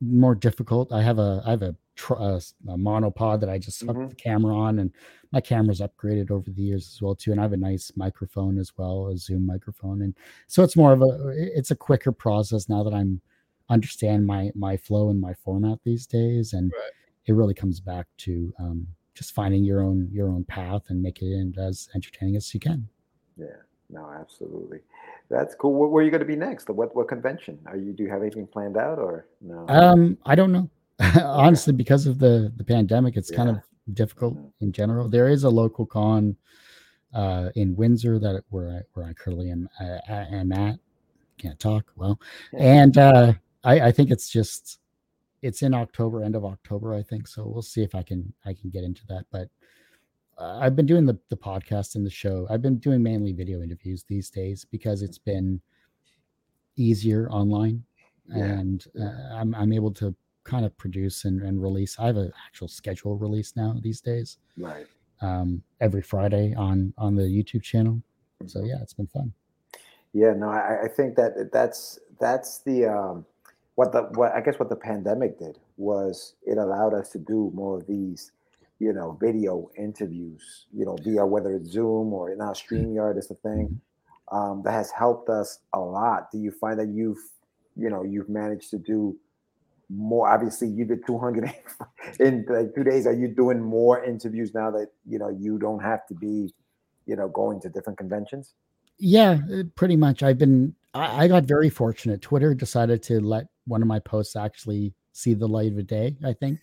[0.02, 0.92] more difficult.
[0.92, 4.10] I have a I have a, tr- a, a monopod that I just hook mm-hmm.
[4.10, 4.92] the camera on, and
[5.32, 7.32] my camera's upgraded over the years as well too.
[7.32, 10.16] And I have a nice microphone as well, a Zoom microphone, and
[10.48, 13.22] so it's more of a it's a quicker process now that I'm
[13.70, 16.92] understand my my flow and my format these days, and right.
[17.26, 21.22] it really comes back to um, just finding your own your own path and make
[21.22, 22.88] it as entertaining as you can.
[23.38, 23.48] Yeah.
[23.90, 24.80] No, absolutely.
[25.30, 25.74] That's cool.
[25.74, 26.70] Where, where are you going to be next?
[26.70, 27.60] What what convention?
[27.66, 29.66] Are you do you have anything planned out or no?
[29.68, 30.70] Um, I don't know.
[31.24, 33.38] Honestly, because of the the pandemic, it's yeah.
[33.38, 33.58] kind of
[33.94, 35.08] difficult in general.
[35.08, 36.36] There is a local con
[37.14, 40.80] uh, in Windsor that where I where I currently am uh, am at.
[41.38, 42.20] Can't talk well,
[42.58, 43.34] and uh,
[43.64, 44.80] I, I think it's just
[45.42, 47.28] it's in October, end of October, I think.
[47.28, 49.26] So we'll see if I can I can get into that.
[49.32, 49.50] But
[50.38, 52.48] uh, I've been doing the the podcast and the show.
[52.50, 55.62] I've been doing mainly video interviews these days because it's been
[56.76, 57.84] easier online,
[58.28, 58.44] yeah.
[58.44, 60.16] and uh, I'm I'm able to
[60.48, 62.00] kind of produce and, and release.
[62.00, 64.38] I have an actual schedule release now these days.
[64.58, 64.88] Right.
[65.22, 68.02] Um, every Friday on on the YouTube channel.
[68.46, 68.70] So mm-hmm.
[68.70, 69.34] yeah, it's been fun.
[70.14, 73.26] Yeah, no, I, I think that that's that's the um,
[73.76, 77.52] what the what I guess what the pandemic did was it allowed us to do
[77.54, 78.32] more of these
[78.80, 83.36] you know, video interviews, you know, via whether it's Zoom or now StreamYard is the
[83.36, 83.82] thing.
[84.32, 86.30] Um, that has helped us a lot.
[86.32, 87.18] Do you find that you've,
[87.78, 89.18] you know, you've managed to do
[89.90, 90.30] more?
[90.30, 91.54] Obviously, you did 200
[92.20, 93.08] in like two days.
[93.08, 96.54] Are you doing more interviews now that you know you don't have to be,
[97.06, 98.54] you know, going to different conventions?
[99.00, 100.24] Yeah, uh, pretty much.
[100.24, 100.76] I've been.
[100.94, 102.22] I, I got very fortunate.
[102.22, 106.16] Twitter decided to let one of my posts actually see the light of the day.
[106.24, 106.60] I think,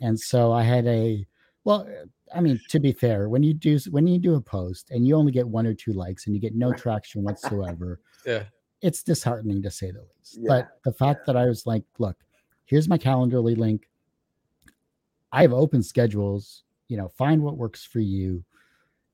[0.00, 1.26] and so I had a
[1.64, 1.88] well,
[2.34, 5.16] I mean, to be fair, when you do when you do a post and you
[5.16, 8.44] only get one or two likes and you get no traction whatsoever, yeah,
[8.82, 10.38] it's disheartening to say the least.
[10.40, 10.48] Yeah.
[10.48, 11.32] But the fact yeah.
[11.32, 12.16] that I was like, look,
[12.70, 13.90] here's my Calendly link.
[15.32, 16.62] I have open schedules.
[16.88, 18.44] You know, find what works for you,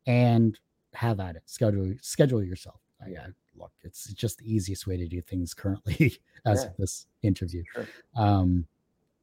[0.07, 0.59] and
[0.94, 1.42] have at it.
[1.46, 2.80] Schedule schedule yourself.
[3.02, 3.11] I,
[3.59, 6.70] look, it's just the easiest way to do things currently as Yeah.
[6.70, 7.62] of this interview.
[7.74, 7.86] Sure.
[8.14, 8.66] Um,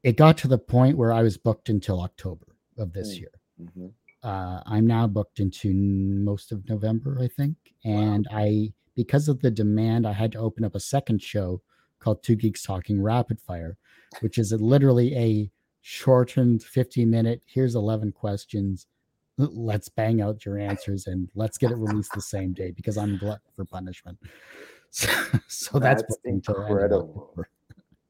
[0.04, 3.20] it got to the point where I was booked until October of this Mm.
[3.20, 3.32] year.
[3.62, 3.94] Mhm.
[4.22, 9.50] Uh, I'm now booked into most of November, I think, and I because of the
[9.50, 11.62] demand, I had to open up a second show
[11.98, 13.78] called Two Geeks Talking Rapid Fire,
[14.22, 15.52] which is a, literally a
[15.82, 17.42] shortened 50 minute.
[17.46, 18.88] Here's 11 questions.
[19.38, 23.18] Let's bang out your answers and let's get it released the same day because I'm
[23.18, 24.18] glutton for punishment.
[24.96, 25.10] So,
[25.48, 27.36] so that's, That's booked until end of incredible.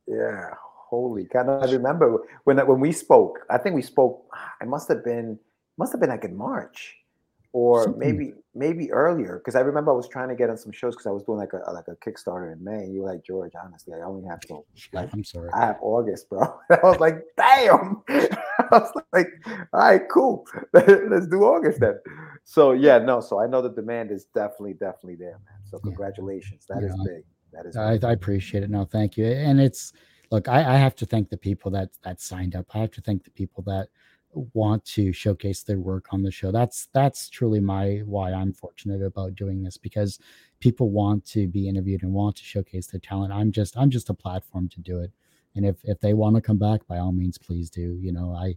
[0.05, 0.49] Yeah,
[0.89, 1.47] holy God!
[1.47, 3.39] I remember when when we spoke.
[3.49, 4.25] I think we spoke.
[4.61, 5.39] It must have been
[5.77, 6.97] must have been like in March,
[7.53, 7.99] or Something.
[7.99, 9.37] maybe maybe earlier.
[9.37, 11.37] Because I remember I was trying to get on some shows because I was doing
[11.37, 12.83] like a like a Kickstarter in May.
[12.83, 14.59] And you were like George, honestly, I only have to
[14.91, 15.49] like I'm sorry.
[15.53, 16.41] I have August, bro.
[16.71, 18.01] I was like, damn.
[18.09, 20.45] I was like, all right, cool.
[20.73, 21.99] Let's do August then.
[22.43, 23.21] So yeah, no.
[23.21, 25.59] So I know the demand is definitely definitely there, man.
[25.63, 25.89] So Yeah.
[25.89, 26.65] congratulations.
[26.67, 27.03] That is Yeah.
[27.15, 27.23] big.
[27.53, 27.77] That is.
[27.77, 28.03] I, big.
[28.03, 28.69] I appreciate it.
[28.71, 29.25] No, thank you.
[29.25, 29.93] And it's
[30.31, 32.65] look, I, I have to thank the people that that signed up.
[32.73, 33.89] I have to thank the people that
[34.53, 36.51] want to showcase their work on the show.
[36.51, 40.19] That's that's truly my why I'm fortunate about doing this because
[40.59, 43.33] people want to be interviewed and want to showcase their talent.
[43.33, 45.11] I'm just I'm just a platform to do it.
[45.55, 47.97] And if if they want to come back, by all means, please do.
[48.01, 48.55] You know, I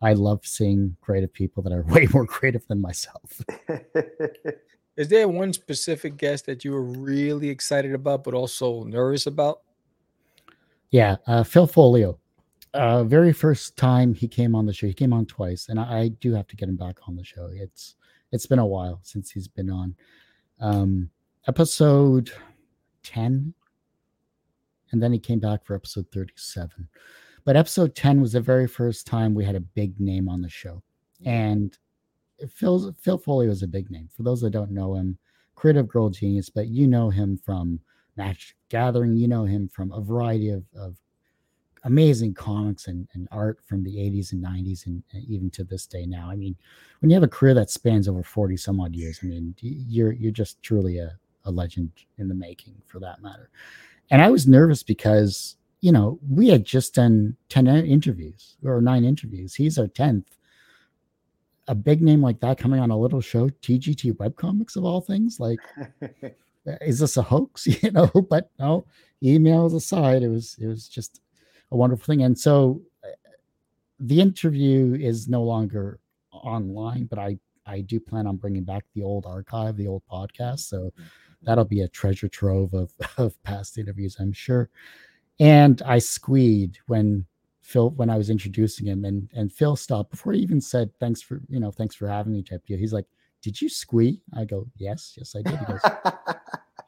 [0.00, 3.42] I love seeing creative people that are way more creative than myself.
[4.96, 9.62] Is there one specific guest that you were really excited about, but also nervous about?
[10.90, 12.18] Yeah, uh, Phil Foglio.
[12.74, 15.98] Uh, very first time he came on the show, he came on twice, and I,
[15.98, 17.50] I do have to get him back on the show.
[17.52, 17.96] It's
[18.32, 19.94] it's been a while since he's been on.
[20.58, 21.10] Um,
[21.46, 22.32] episode
[23.02, 23.52] ten,
[24.90, 26.88] and then he came back for episode thirty-seven.
[27.44, 30.48] But episode ten was the very first time we had a big name on the
[30.48, 30.82] show,
[31.26, 31.76] and
[32.48, 34.08] Phil Phil Foglio was a big name.
[34.16, 35.18] For those that don't know him,
[35.56, 37.80] creative girl genius, but you know him from
[38.16, 39.16] Magic Gathering.
[39.16, 40.96] You know him from a variety of, of
[41.84, 46.06] amazing comics and, and art from the 80s and 90s and, even to this day
[46.06, 46.30] now.
[46.30, 46.56] I mean,
[47.00, 50.12] when you have a career that spans over 40 some odd years, I mean, you're
[50.12, 53.50] you're just truly a, a legend in the making for that matter.
[54.10, 59.04] And I was nervous because, you know, we had just done 10 interviews or nine
[59.04, 59.54] interviews.
[59.54, 60.26] He's our 10th
[61.68, 65.38] a big name like that coming on a little show, TGT webcomics of all things,
[65.38, 65.58] like
[66.80, 67.66] is this a hoax?
[67.82, 68.84] You know, but no,
[69.22, 71.20] emails aside, it was it was just
[71.72, 72.22] a wonderful thing.
[72.22, 73.08] And so uh,
[73.98, 75.98] the interview is no longer
[76.30, 80.60] online, but I I do plan on bringing back the old archive, the old podcast.
[80.60, 80.92] So
[81.42, 84.68] that'll be a treasure trove of of past interviews, I'm sure.
[85.40, 87.26] And I squeed when
[87.62, 91.22] Phil when I was introducing him, and and Phil stopped before he even said thanks
[91.22, 92.78] for you know thanks for having me, type deal.
[92.78, 93.06] He's like,
[93.40, 95.80] "Did you squee?" I go, "Yes, yes, I did." He goes,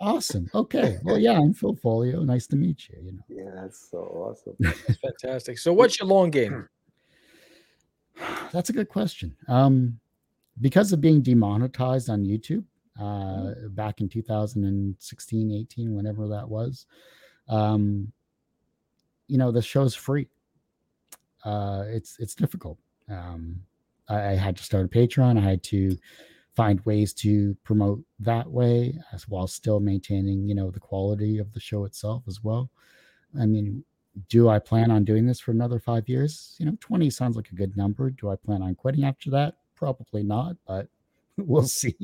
[0.04, 2.24] "Awesome, okay, well, yeah, I'm Phil Foglio.
[2.24, 4.56] Nice to meet you." You know, yeah, that's so awesome.
[4.60, 5.58] That's fantastic.
[5.58, 6.68] So, what's your long game?
[8.52, 9.36] that's a good question.
[9.48, 9.98] Um,
[10.60, 12.64] because of being demonetized on YouTube
[13.00, 16.86] uh, back in 2016, 18, whenever that was,
[17.48, 18.12] um,
[19.26, 20.28] you know, the show's free.
[21.44, 22.78] Uh, it's it's difficult.
[23.10, 23.60] Um,
[24.08, 25.38] I, I had to start a Patreon.
[25.38, 25.96] I had to
[26.54, 31.52] find ways to promote that way as while still maintaining, you know, the quality of
[31.52, 32.70] the show itself as well.
[33.38, 33.84] I mean,
[34.28, 36.54] do I plan on doing this for another five years?
[36.58, 38.10] You know, 20 sounds like a good number.
[38.10, 39.56] Do I plan on quitting after that?
[39.74, 40.88] Probably not, but
[41.36, 41.96] we'll see.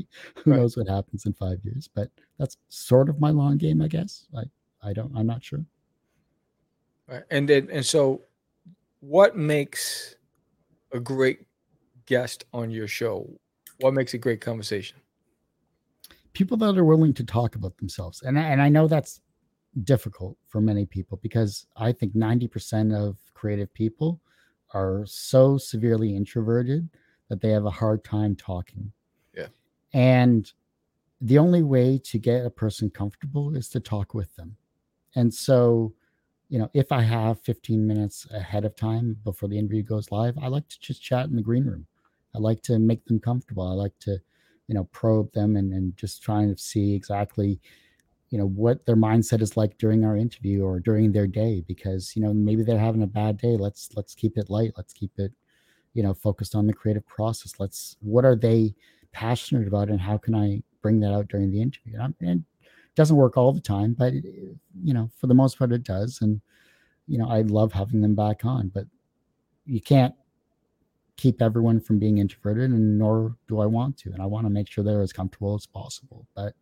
[0.43, 1.89] Who knows what happens in five years?
[1.93, 4.27] But that's sort of my long game, I guess.
[4.37, 4.43] I,
[4.83, 5.65] I don't, I'm not sure.
[7.31, 8.23] And then, and so,
[9.01, 10.15] what makes
[10.93, 11.47] a great
[12.07, 13.29] guest on your show?
[13.81, 14.99] What makes a great conversation?
[16.33, 19.21] people that are willing to talk about themselves and I, and I know that's
[19.85, 24.21] difficult for many people because I think 90% of creative people
[24.73, 26.89] are so severely introverted
[27.29, 28.93] that they have a hard time talking.
[29.35, 29.47] Yeah.
[29.93, 30.51] And
[31.21, 34.57] the only way to get a person comfortable is to talk with them.
[35.15, 35.93] And so,
[36.49, 40.37] you know, if I have 15 minutes ahead of time before the interview goes live,
[40.41, 41.87] I like to just chat in the green room.
[42.35, 43.67] I like to make them comfortable.
[43.67, 44.19] I like to,
[44.69, 47.61] you know, probe them and, and just trying to see exactly,
[48.31, 52.15] you know, what their mindset is like during our interview or during their day, because,
[52.15, 53.57] you know, maybe they're having a bad day.
[53.57, 54.73] Let's, let's keep it light.
[54.77, 55.33] Let's keep it,
[55.95, 57.55] you know, focused on the creative process.
[57.59, 58.75] Let's, what are they
[59.13, 61.99] passionate about and how can I bring that out during the interview?
[62.01, 64.25] And, and it doesn't work all the time, but it,
[64.85, 66.21] you know, for the most part it does.
[66.23, 66.41] And,
[67.09, 68.85] you know, I love having them back on, but
[69.67, 70.15] you can't
[71.21, 74.13] keep everyone from being introverted and nor do I want to.
[74.13, 76.27] And I want to make sure they're as comfortable as possible.
[76.35, 76.55] But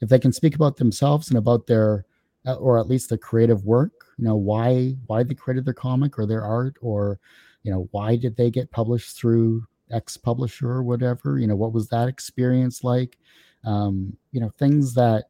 [0.00, 2.04] if they can speak about themselves and about their
[2.46, 6.18] uh, or at least the creative work you know why why they created their comic
[6.18, 7.18] or their art or
[7.62, 11.72] you know why did they get published through x publisher or whatever you know what
[11.72, 13.16] was that experience like
[13.64, 15.24] um you know things that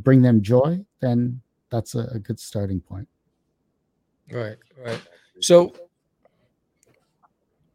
[0.00, 1.40] bring them joy then
[1.70, 3.08] that's a, a good starting point
[4.32, 5.00] Right, right.
[5.40, 5.74] So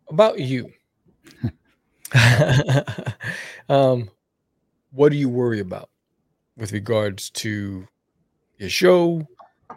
[0.10, 0.72] about you.
[3.70, 4.10] um,
[4.92, 5.90] what do you worry about
[6.58, 7.88] with regards to
[8.58, 9.28] your show?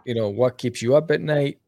[0.04, 1.58] You know, what keeps you up at night?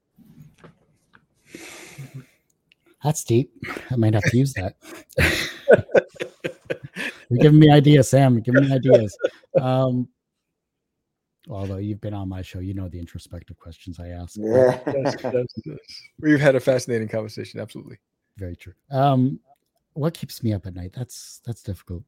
[3.02, 3.50] that's deep
[3.90, 4.76] i might have to use that
[7.30, 9.16] you're giving me ideas sam you're giving me ideas
[9.60, 10.08] um
[11.48, 14.78] although you've been on my show you know the introspective questions i ask Yeah.
[14.86, 15.78] Yes, yes, yes.
[16.20, 17.60] We've had a fascinating conversation.
[17.60, 17.98] Absolutely.
[18.40, 18.74] Very true.
[18.90, 19.38] Um
[19.92, 20.92] what keeps me up at night?
[20.96, 22.02] That's that's difficult.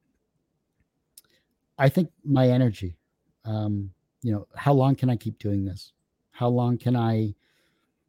[1.79, 2.97] I think my energy
[3.45, 3.91] um
[4.23, 5.93] you know how long can i keep doing this?
[6.31, 7.35] How long can i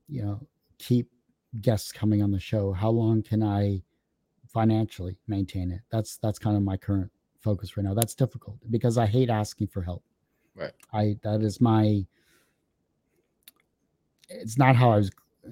[0.08, 0.40] you know
[0.78, 1.10] keep
[1.62, 2.72] guests coming on the show?
[2.72, 3.82] How long can i
[4.48, 5.82] financially maintain it?
[5.92, 7.12] That's that's kind of my current
[7.42, 7.94] focus right now.
[7.94, 10.04] That's difficult because i hate asking for help.
[10.56, 10.74] Right.
[10.94, 12.06] i that is my
[14.30, 15.10] it's not how i was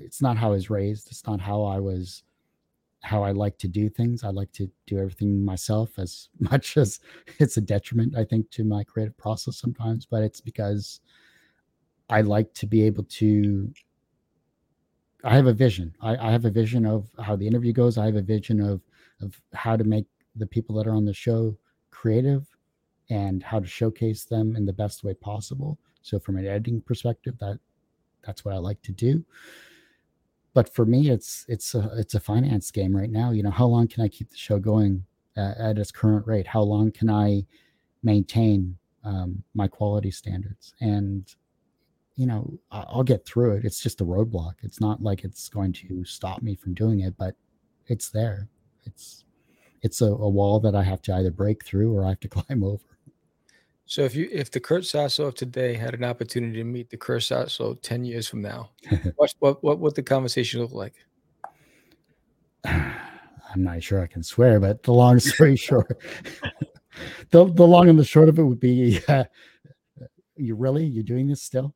[0.07, 1.09] it's not how i was raised.
[1.11, 2.23] It's not how i was
[3.01, 4.23] how I like to do things.
[4.23, 6.99] I like to do everything myself as much as
[7.39, 11.01] it's a detriment, I think, to my creative process sometimes, but it's because
[12.09, 13.71] I like to be able to.
[15.23, 15.93] I have a vision.
[16.01, 17.97] I, I have a vision of how the interview goes.
[17.97, 18.81] I have a vision of
[19.21, 21.57] of how to make the people that are on the show
[21.91, 22.47] creative
[23.09, 25.77] and how to showcase them in the best way possible.
[26.01, 27.59] So from an editing perspective, that
[28.23, 29.23] that's what I like to do
[30.53, 33.31] but for me it's it's a it's a finance game right now.
[33.31, 35.05] You know how long can i keep the show going
[35.37, 36.47] uh, at its current rate?
[36.47, 37.45] How long can i
[38.03, 40.73] maintain um, my quality standards?
[40.81, 41.33] And
[42.15, 43.65] you know i'll get through it.
[43.65, 44.55] It's just a roadblock.
[44.63, 47.35] It's not like it's going to stop me from doing it but
[47.87, 48.47] it's there.
[48.85, 49.25] It's
[49.81, 52.27] it's a, a wall that i have to either break through or i have to
[52.37, 52.90] climb over
[53.85, 56.97] So if you if the Kurt Sasso of today had an opportunity to meet the
[56.97, 58.69] Kurt Sasso 10 years from now,
[59.15, 60.93] what what what would the conversation look like?
[63.53, 66.01] I'm not sure I can swear, but the long story short,
[67.31, 69.25] the the long and the short of it would be, uh,
[70.37, 71.75] you really you're doing this still?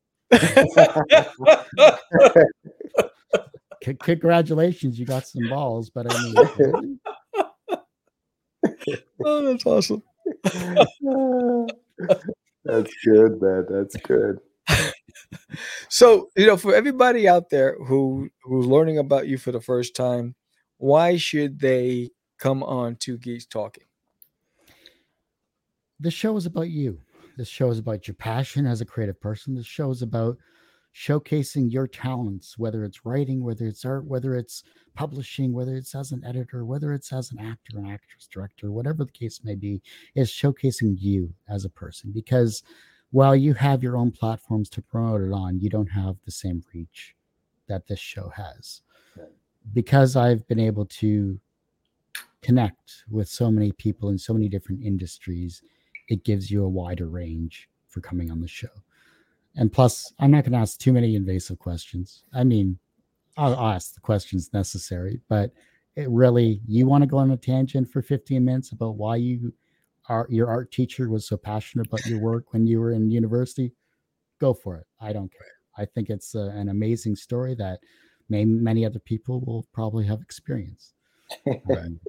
[3.84, 7.00] C- congratulations, you got some balls, but I mean,
[9.24, 10.02] oh, that's awesome.
[12.66, 13.66] That's good, man.
[13.70, 14.40] That's good.
[15.90, 19.96] So, you know, for everybody out there who who's learning about you for the first
[19.96, 20.36] time,
[20.78, 23.86] why should they come on to Geeks Talking?
[26.00, 27.00] this show is about you.
[27.38, 29.56] This show is about your passion as a creative person.
[29.56, 30.38] This show is about
[30.96, 34.64] showcasing your talents, whether it's writing, whether it's art, whether it's
[34.96, 39.04] publishing, whether it's as an editor, whether it's as an actor, an actress, director, whatever
[39.04, 39.82] the case may be,
[40.16, 42.12] is showcasing you as a person.
[42.14, 42.64] Because
[43.12, 46.64] while you have your own platforms to promote it on, you don't have the same
[46.74, 47.14] reach
[47.68, 48.82] that this show has.
[49.18, 49.28] Right.
[49.74, 51.38] Because I've been able to
[52.42, 55.62] connect with so many people in so many different industries
[56.08, 58.68] it gives you a wider range for coming on the show.
[59.56, 62.24] And plus, I'm not going to ask too many invasive questions.
[62.34, 62.78] I mean,
[63.38, 65.52] I'll ask the questions necessary, but
[65.96, 69.54] it really, you want to go on a tangent for 15 minutes about why you
[70.08, 73.74] are your art teacher was so passionate about your work when you were in university,
[74.40, 74.86] go for it.
[75.02, 75.48] I don't care.
[75.78, 77.80] I think it's a, an amazing story that
[78.30, 80.94] may, many other people will probably have experienced.
[81.48, 82.00] Um,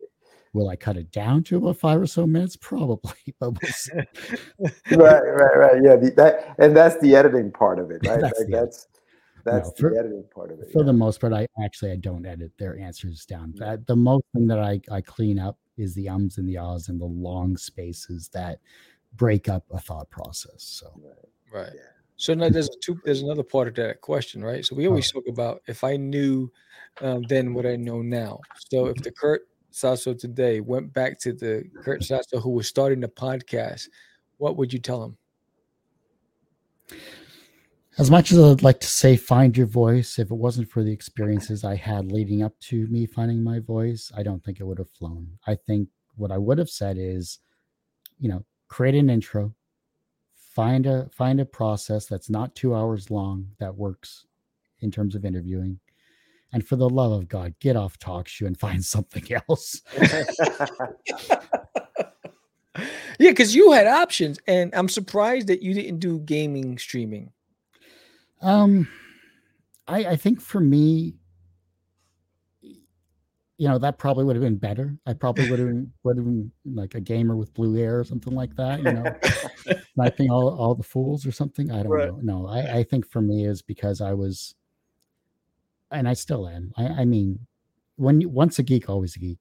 [0.57, 2.57] will I cut it down to about five or so minutes?
[2.61, 3.93] Probably, but we'll see.
[4.91, 5.83] right, right, right.
[5.85, 8.21] Yeah, the, that and that's the editing part of it, right?
[8.21, 8.89] That's Like, the- that's
[9.45, 10.73] that's No, the editing part of it.
[10.73, 10.87] for yeah.
[10.87, 13.55] the most part, I actually I don't edit their answers down.
[13.59, 16.89] That the most thing that I, I clean up is the ums and the ahs
[16.89, 18.59] and the long spaces that
[19.15, 20.63] break up a thought process.
[20.65, 20.91] So
[21.53, 21.71] Right.
[21.73, 21.81] Yeah.
[22.17, 22.99] So now there's two.
[23.05, 24.65] There's another part of that question, right?
[24.65, 26.51] So we always talk about if I knew
[27.03, 28.41] um, then what I know now.
[28.71, 33.01] So if the Kurt Sasso today went back to the Kurt Sasso who was starting
[33.01, 33.89] the podcast,
[34.39, 35.17] what would you tell him?
[37.99, 40.93] as much as I'd like to say find your voice, if it wasn't for the
[40.93, 44.79] experiences I had leading up to me finding my voice, I don't think it would
[44.79, 45.29] have flown.
[45.47, 47.39] I think what I would have said is,
[48.19, 49.55] you know, create an intro,
[50.35, 54.27] find a find a process that's not two hours long that works
[54.81, 55.81] in terms of interviewing.
[56.57, 59.83] And for the love of God, get off TalkShoe and find something else.
[63.19, 67.33] Yeah, because you had options, and I'm surprised that you didn't do gaming streaming.
[68.43, 68.89] Um,
[69.89, 71.15] I I think for me,
[72.61, 74.99] you know, that probably would have been better.
[75.07, 78.05] I probably would have been would have been like a gamer with blue hair or
[78.05, 78.83] something like that.
[78.83, 79.15] You know,
[79.95, 81.71] sniping all all the fools or something.
[81.71, 82.09] I don't Right.
[82.09, 82.19] know.
[82.23, 84.55] No, I I think for me is because I was,
[85.91, 86.72] and I still am.
[86.76, 87.39] I I mean,
[87.97, 89.39] when you once a geek, always a geek.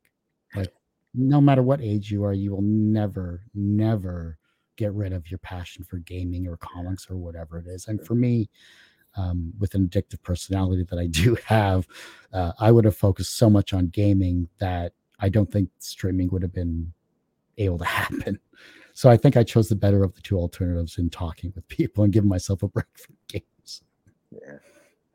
[0.56, 0.74] Like
[1.14, 4.38] no matter what age you are, you will never never
[4.78, 7.88] get rid of your passion for gaming or comics or whatever it is.
[7.88, 8.50] And for me,
[9.16, 11.88] um, with an addictive personality that I do have,
[12.34, 16.42] uh, I would have focused so much on gaming that I don't think streaming would
[16.42, 16.94] have been
[17.58, 18.40] able to happen.
[18.94, 22.04] So I think I chose the better of the two alternatives in talking with people
[22.04, 23.82] and giving myself a break from games.
[24.32, 24.58] Yeah.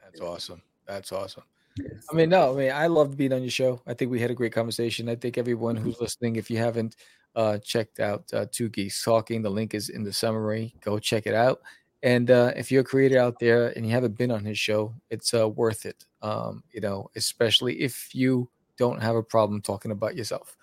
[0.02, 0.62] That's awesome.
[0.90, 1.44] That's awesome.
[1.78, 3.80] I mean, no, I mean, I loved being on your show.
[3.86, 5.08] I think we had a great conversation.
[5.08, 6.96] I think everyone who's listening, if you haven't
[7.36, 10.74] uh, checked out uh, Two Geeks Talking, the link is in the summary.
[10.80, 11.60] Go check it out.
[12.02, 14.92] And uh, if you're a creator out there and you haven't been on his show,
[15.10, 16.04] it's uh, worth it.
[16.22, 20.56] Um, you know, especially if you don't have a problem talking about yourself.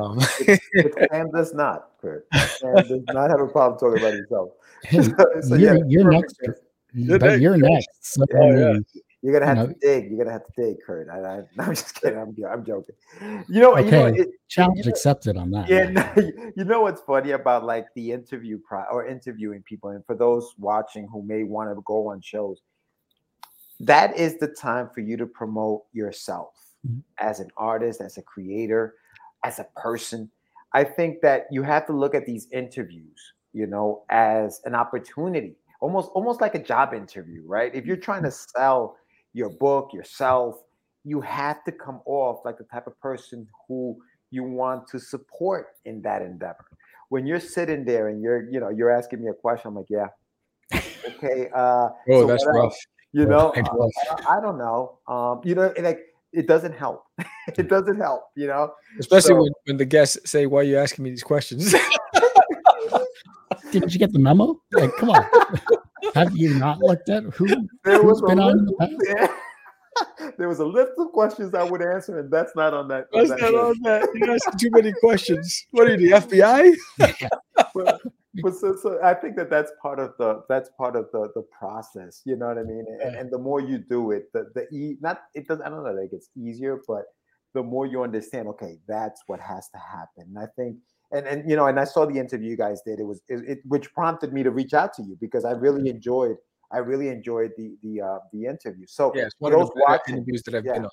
[0.00, 0.20] Um,
[1.10, 2.26] Sam does not, Kurt.
[2.32, 4.50] Sam does not have a problem talking about himself.
[4.84, 5.02] Hey,
[5.42, 6.40] So, you're, yeah, you're next.
[6.94, 7.88] You're but next, you're next.
[8.00, 8.78] So, Oh, yeah.
[9.22, 10.10] You're gonna have You to dig.
[10.10, 11.08] You're gonna have to dig, Kurt.
[11.08, 12.18] I, I'm just kidding.
[12.18, 12.94] I'm, I'm joking.
[13.48, 14.20] You know, you know, Okay.
[14.20, 15.68] it, challenge you know- accepted on that.
[15.68, 16.12] yeah, no,
[16.56, 20.54] you know what's funny about like the interview pro or interviewing people, and for those
[20.58, 22.60] watching who may want to go on shows,
[23.80, 26.54] that is the time for you to promote yourself
[26.86, 27.02] Mhm.
[27.18, 28.94] as an artist, as a creator,
[29.44, 30.30] as a person.
[30.72, 35.56] I think that you have to look at these interviews, you know, as an opportunity,
[35.80, 37.74] almost almost like a job interview, right?
[37.74, 38.96] If you're trying to sell
[39.36, 40.56] your book, yourself,
[41.04, 43.96] you have to come off like the type of person who
[44.30, 46.64] you want to support in that endeavor.
[47.10, 49.86] When you're sitting there and you're, you know, you're asking me a question, I'm like,
[49.90, 50.08] yeah,
[51.06, 51.48] okay.
[51.54, 52.64] Uh, oh, so that's what else?
[52.64, 52.76] rough.
[53.12, 54.26] You know, uh, rough.
[54.26, 54.98] I, I don't know.
[55.06, 56.00] Um, you know, like
[56.32, 57.04] it doesn't help.
[57.58, 58.22] it doesn't help.
[58.36, 61.22] You know, Especially So- when, when the guests say, Why are you asking me these
[61.22, 61.74] questions?
[63.70, 64.58] Didn't you get the memo?
[64.72, 65.26] Like, come on.
[66.14, 67.46] Have you not looked at who
[67.84, 69.18] there was a been on list, the past?
[69.18, 70.32] yeah.
[70.38, 73.06] there was a list of questions I would answer, and that's not on that.
[73.12, 73.64] That's that not list.
[73.64, 74.08] on that.
[74.14, 75.66] You asked too many questions.
[75.70, 76.74] What are you, the FBI?
[77.74, 78.00] but,
[78.42, 81.42] but so, so I think that that's part of the that's part of the the
[81.58, 82.22] process.
[82.24, 82.84] You know what I mean?
[83.02, 85.60] And, and the more you do it, the the e not it does.
[85.60, 87.04] I don't know that it gets easier, but
[87.56, 90.34] the more you understand, okay, that's what has to happen.
[90.34, 90.76] And I think,
[91.12, 92.98] and and you know, and I saw the interview you guys did.
[93.00, 95.88] It was it, it which prompted me to reach out to you because I really
[95.88, 96.36] enjoyed.
[96.72, 98.86] I really enjoyed the the uh, the interview.
[98.88, 100.72] So Yes, for one of those watching, interviews that I've yeah.
[100.74, 100.90] been on.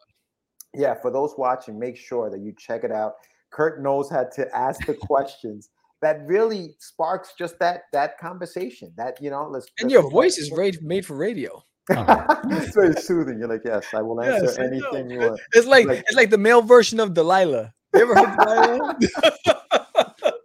[0.76, 3.14] yeah, for those watching, make sure that you check it out.
[3.51, 5.70] Kurt knows how to ask the questions
[6.01, 8.93] that really sparks just that that conversation.
[8.97, 11.64] That you know, let's And let's your voice is what- made, made for radio.
[11.89, 13.39] it's very soothing.
[13.39, 15.41] You're like, yes, I will answer Yes, anything you want.
[15.53, 17.74] It's like, Like- it's like the male version of Delilah.
[17.93, 18.97] You ever heard Delilah?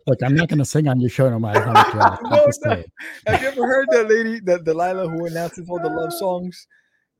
[0.09, 2.23] Look, I'm not going to sing on your show no matter how much you ask.
[2.65, 2.85] No, no.
[3.27, 6.67] Have you ever heard that lady, that Delilah, who announces all the love songs?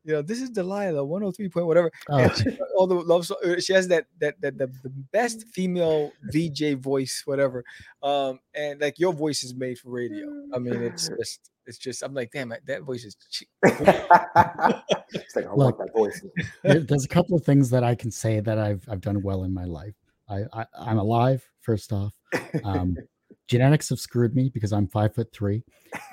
[0.05, 1.91] You know, this is Delilah, 103 point whatever.
[2.09, 3.63] Oh, she, all the love songs.
[3.65, 7.63] She has that that that the, the best female VJ voice, whatever.
[8.01, 10.25] Um, and like your voice is made for radio.
[10.53, 12.01] I mean, it's just, it's just.
[12.01, 13.17] I'm like, damn, that voice is.
[13.29, 13.49] cheap.
[13.65, 15.77] it's like I want Look.
[15.79, 16.23] that voice.
[16.63, 19.43] there- there's a couple of things that I can say that I've I've done well
[19.43, 19.95] in my life.
[20.29, 21.47] I, I I'm alive.
[21.61, 22.13] First off,
[22.63, 22.95] um,
[23.47, 25.63] genetics have screwed me because I'm five foot three,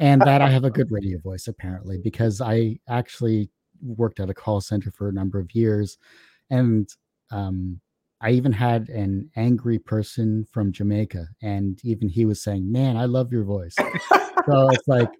[0.00, 3.50] and that I have a good radio voice apparently because I actually
[3.82, 5.98] worked at a call center for a number of years,
[6.50, 6.88] and
[7.30, 7.80] um,
[8.20, 13.04] I even had an angry person from Jamaica, and even he was saying, "Man, I
[13.04, 13.74] love your voice."
[14.48, 15.10] so it's like,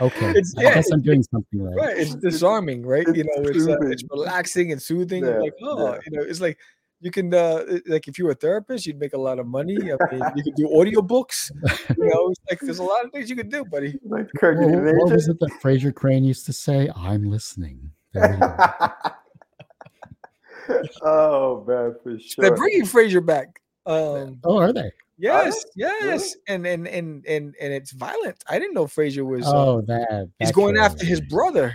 [0.00, 1.76] okay, It's- I yeah, guess I'm doing something right.
[1.76, 3.06] Right, it's disarming, right?
[3.14, 5.24] You know, it's uh, it's relaxing and soothing.
[5.24, 5.98] Yeah, like, oh, yeah.
[6.06, 6.58] you know, it's like
[7.00, 9.76] you can uh like if you were a therapist, you'd make a lot of money.
[9.76, 11.50] I mean, you could do audiobooks.
[11.96, 13.98] You know, it's like there's a lot of things you can do, buddy.
[14.08, 16.90] like Kurt, What, you need an what was it that Frasier Crane used to say?
[16.94, 17.90] I'm listening.
[18.12, 18.56] There you go.
[21.02, 22.42] oh man, for sure.
[22.42, 22.56] They're sure.
[22.56, 23.60] bringing Frasier back.
[23.86, 24.92] Um, Oh, are they?
[25.18, 25.84] yes, they?
[25.84, 26.06] Really?
[26.08, 28.42] yes, and and and and and it's violent.
[28.48, 29.46] I didn't know Frasier was.
[29.46, 30.28] uh, Oh, that.
[30.38, 30.82] he's going show.
[30.82, 31.74] after his brother.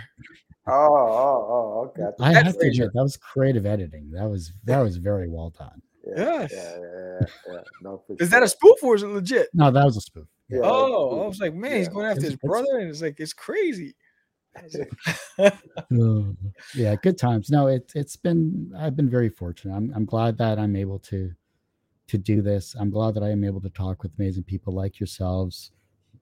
[0.68, 2.12] Oh, oh, oh, okay.
[2.20, 4.10] I that have to admit that was creative editing.
[4.10, 5.80] That was that was very well done.
[6.16, 6.52] Yes.
[6.52, 7.60] Yeah, yeah, yeah, yeah.
[7.82, 8.48] No, for Is that a sure.
[8.48, 9.48] spoof or is it legit?
[9.54, 10.26] No, that was a spoof.
[10.48, 13.02] Yeah, Oh, I was like, man, he's going after It's- his it's- brother, and it's
[13.02, 13.94] like it's crazy.
[14.56, 14.74] I was
[15.38, 15.54] like,
[16.74, 17.50] yeah, good times.
[17.50, 19.74] No, it it's been I've been very fortunate.
[19.74, 21.32] I'm I'm glad that I'm able to
[22.08, 22.74] to do this.
[22.78, 25.72] I'm glad that I am able to talk with amazing people like yourselves.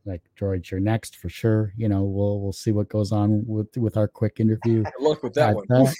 [0.04, 1.72] Like George, you're next for sure.
[1.76, 4.84] You know, we'll we'll see what goes on with with our quick interview.
[5.00, 5.64] Luck with that one.
[5.68, 5.94] That,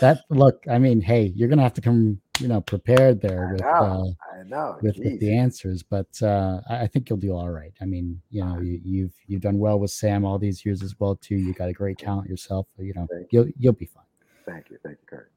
[0.00, 3.52] that look, I mean, hey, you're gonna have to come, you know, prepared there I
[3.52, 3.68] with know.
[3.68, 4.78] uh, I know.
[4.82, 7.72] with, with the answers, but uh, I, think you'll do all right.
[7.80, 10.94] I mean, you know, you, you've you've done well with Sam all these years as
[10.98, 11.36] well too.
[11.36, 12.66] You got a great talent yourself.
[12.78, 14.04] You know, Thank you'll you'll be fine.
[14.44, 15.30] Thank you, thank you, Kurt.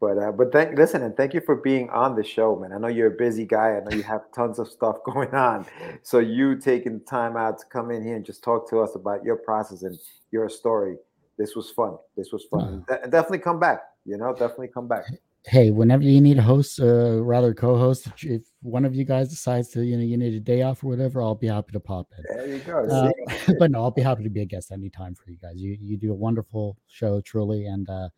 [0.00, 2.72] But uh, but thank listen and thank you for being on the show, man.
[2.72, 3.76] I know you're a busy guy.
[3.76, 5.66] I know you have tons of stuff going on.
[6.02, 8.94] So you taking the time out to come in here and just talk to us
[8.94, 9.98] about your process and
[10.32, 10.96] your story.
[11.38, 11.96] This was fun.
[12.16, 12.84] This was fun.
[12.88, 13.80] De- definitely come back.
[14.04, 15.04] You know, definitely come back.
[15.46, 19.28] Hey, whenever you need a host, uh, rather co-host, if- if one of you guys
[19.28, 21.80] decides to, you know, you need a day off or whatever, I'll be happy to
[21.80, 22.24] pop in.
[22.36, 22.80] There you go.
[22.80, 23.10] Uh,
[23.58, 25.54] but no, I'll be happy to be a guest anytime for you guys.
[25.56, 28.08] You you do a wonderful show, truly, and uh,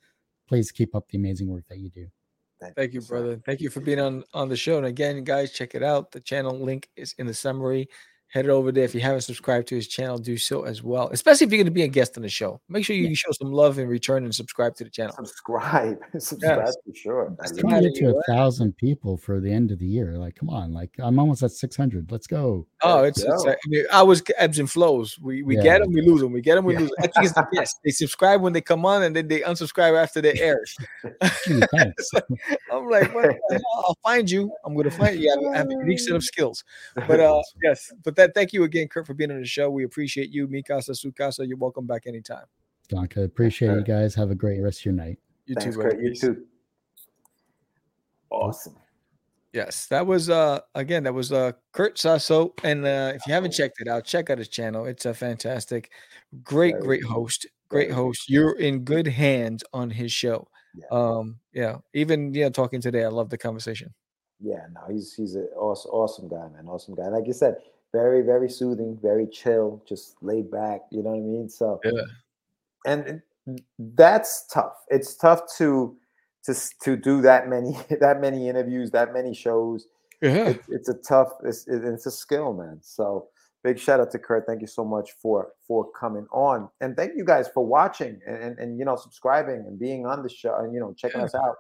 [0.49, 2.07] please keep up the amazing work that you do.
[2.75, 3.09] Thank you, sir.
[3.09, 3.41] brother.
[3.47, 4.79] Thank you for being on on the show.
[4.79, 6.11] And again, guys, check it out.
[6.11, 7.89] The channel link is in the summary.
[8.31, 8.85] Head over there.
[8.85, 11.09] If you haven't subscribed to his channel, do so as well.
[11.13, 12.61] Especially if you're going to be a guest on the show.
[12.69, 15.15] Make sure you show some love in return and subscribe to the channel.
[15.17, 15.99] Subscribe.
[16.19, 16.77] Subscribe Yes.
[16.87, 17.37] for sure.
[17.41, 19.87] I Just love Trying to get to a thousand people for the end of the
[19.87, 20.19] year.
[20.19, 22.13] Like, come on, like I'm almost at six hundred.
[22.13, 22.67] Let's go.
[22.83, 23.47] Oh, Let's it's, it's.
[23.47, 25.19] I mean, I was ebbs and flows.
[25.19, 25.63] We we Yeah.
[25.63, 26.33] get them, we lose them.
[26.33, 26.81] We get them, we Yeah.
[26.81, 26.97] lose 'em.
[26.99, 27.77] I think it's the best.
[27.83, 30.61] They subscribe when they come on, and then they unsubscribe after they air.
[31.47, 32.11] Gee, thanks.
[32.71, 33.85] I'm like, what the hell?
[33.87, 34.53] I'll find you.
[34.67, 35.31] I'm gonna find you.
[35.31, 36.63] I have, I have a unique set of skills.
[37.09, 37.91] But uh, yes.
[38.05, 38.35] But that.
[38.35, 39.71] Thank you again, Kurt, for being on the show.
[39.71, 41.49] We appreciate you, Mikasa Sukasa.
[41.49, 42.45] You're welcome back anytime.
[42.89, 44.15] Donka, appreciate you guys.
[44.15, 45.19] Have a great rest of your night.
[45.47, 45.83] You Thanks, too.
[45.83, 46.01] Kurt.
[46.01, 46.45] You too.
[48.31, 48.77] Awesome.
[49.55, 53.53] Yes, that was uh again that was uh Kurt Sasso, and uh if you haven't
[53.53, 54.85] checked it out, check out his channel.
[54.85, 55.91] It's a fantastic,
[56.45, 58.29] great, great host, great host.
[58.29, 60.49] You're in good hands on his show.
[60.75, 60.85] Yeah.
[60.91, 63.95] Um, yeah, even you know talking today, I love the conversation.
[64.39, 66.69] Yeah, no, he's he's an awesome, awesome guy, man.
[66.69, 67.09] Awesome guy.
[67.09, 67.57] Like you said,
[67.93, 70.83] very, very soothing, very chill, just laid back.
[70.91, 71.49] You know what I mean?
[71.49, 72.03] So Yeah.
[72.87, 73.23] and
[73.79, 74.75] that's tough.
[74.89, 75.97] It's tough to
[76.45, 79.87] to to do that many that many interviews, that many shows.
[80.21, 81.33] Yeah, It's, it's a tough.
[81.45, 82.79] It's it- it's a skill, man.
[82.83, 83.29] So
[83.65, 84.47] big shout out to Kurt.
[84.47, 88.37] Thank you so much for for coming on, and thank you guys for watching and
[88.37, 91.27] and, and you know subscribing and being on the show and you know checking Yeah.
[91.27, 91.57] us out.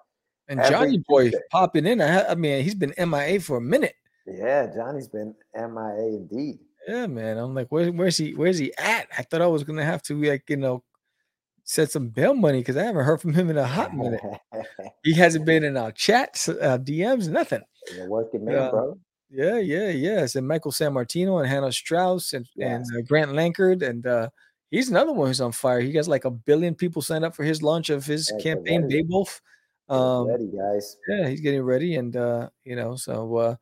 [0.48, 1.38] and every Johnny Boy Tuesday.
[1.50, 2.00] popping in.
[2.00, 3.94] I, I mean, he's been MIA for a minute.
[4.30, 6.58] Yeah, Johnny's been MIA indeed.
[6.86, 7.38] Yeah, man.
[7.38, 8.34] I'm like, where, where's he?
[8.34, 9.08] Where's he at?
[9.16, 10.82] I thought I was gonna have to like you know
[11.64, 14.22] set some bail money because I haven't heard from him in a hot minute.
[15.04, 17.62] He hasn't been in our chats, uh, DMs, nothing.
[17.94, 18.70] You're working man, Yeah.
[18.70, 18.98] bro.
[19.30, 20.34] Yeah, yeah, yes.
[20.34, 23.82] And Michael San Martino and Hannah Strauss and, and uh, Grant Lankard.
[23.82, 24.28] And uh,
[24.70, 25.80] he's another one who's on fire.
[25.80, 28.82] He has like a billion people signed up for his launch of his Yeah, campaign,
[28.82, 29.02] ready.
[29.02, 29.40] Beowulf.
[29.88, 30.96] Um, ready, guys.
[31.08, 31.94] yeah, he's getting ready.
[31.96, 33.56] And, uh, you know, so uh,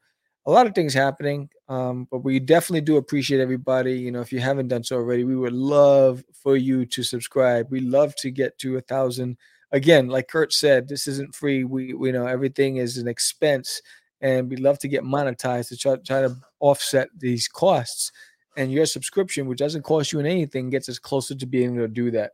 [0.46, 1.48] a lot of things happening.
[1.68, 3.98] Um, but we definitely do appreciate everybody.
[3.98, 7.70] You know, if you haven't done so already, we would love for you to subscribe.
[7.70, 9.36] We love to get to a thousand.
[9.72, 11.64] Again, like Kurt said, this isn't free.
[11.64, 13.82] We, we know everything is an expense,
[14.20, 18.12] and we love to get monetized to try, try to offset these costs.
[18.56, 21.88] And your subscription, which doesn't cost you anything, gets us closer to being able to
[21.88, 22.32] do that.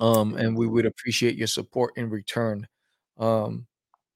[0.00, 2.66] Um, and we would appreciate your support in return.
[3.18, 3.66] Um,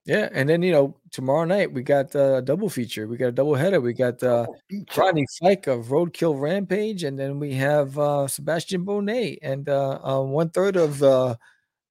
[0.04, 3.06] yeah, and then you know tomorrow night we got a double feature.
[3.06, 3.80] We got a double header.
[3.80, 4.46] We got uh,
[4.94, 10.20] Rodney Fike of Roadkill Rampage, and then we have uh, Sebastian Bonet, and uh, uh,
[10.20, 11.36] one third of uh,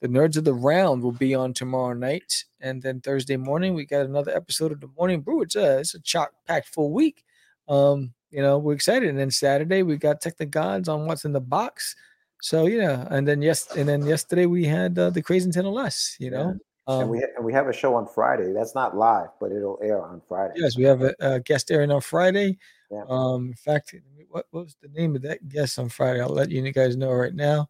[0.02, 3.86] the Nerds of the Round will be on tomorrow night, and then Thursday morning we
[3.86, 5.42] got another episode of the Morning Brew.
[5.42, 7.24] It's a it's a chock packed full week.
[7.68, 11.26] Um, you know we're excited, and then Saturday we got Tech the Gods on What's
[11.26, 11.96] in the Box.
[12.44, 16.16] So yeah, and then yes, and then yesterday we had uh, the Crazy Nintendo Less.
[16.20, 18.52] You know, and um, we ha- and we have a show on Friday.
[18.54, 20.56] That's not live, but it'll air on Friday.
[20.58, 22.58] Yes, we have a, a guest airing on Friday.
[22.92, 23.04] Yeah.
[23.08, 23.96] Um, in fact,
[24.30, 26.22] what, what was the name of that guest on Friday?
[26.22, 27.70] I'll let you guys know right now.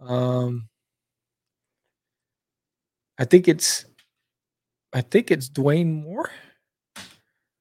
[0.00, 0.68] Um,
[3.18, 3.84] I think it's,
[4.92, 6.30] I think it's Dwayne Moore.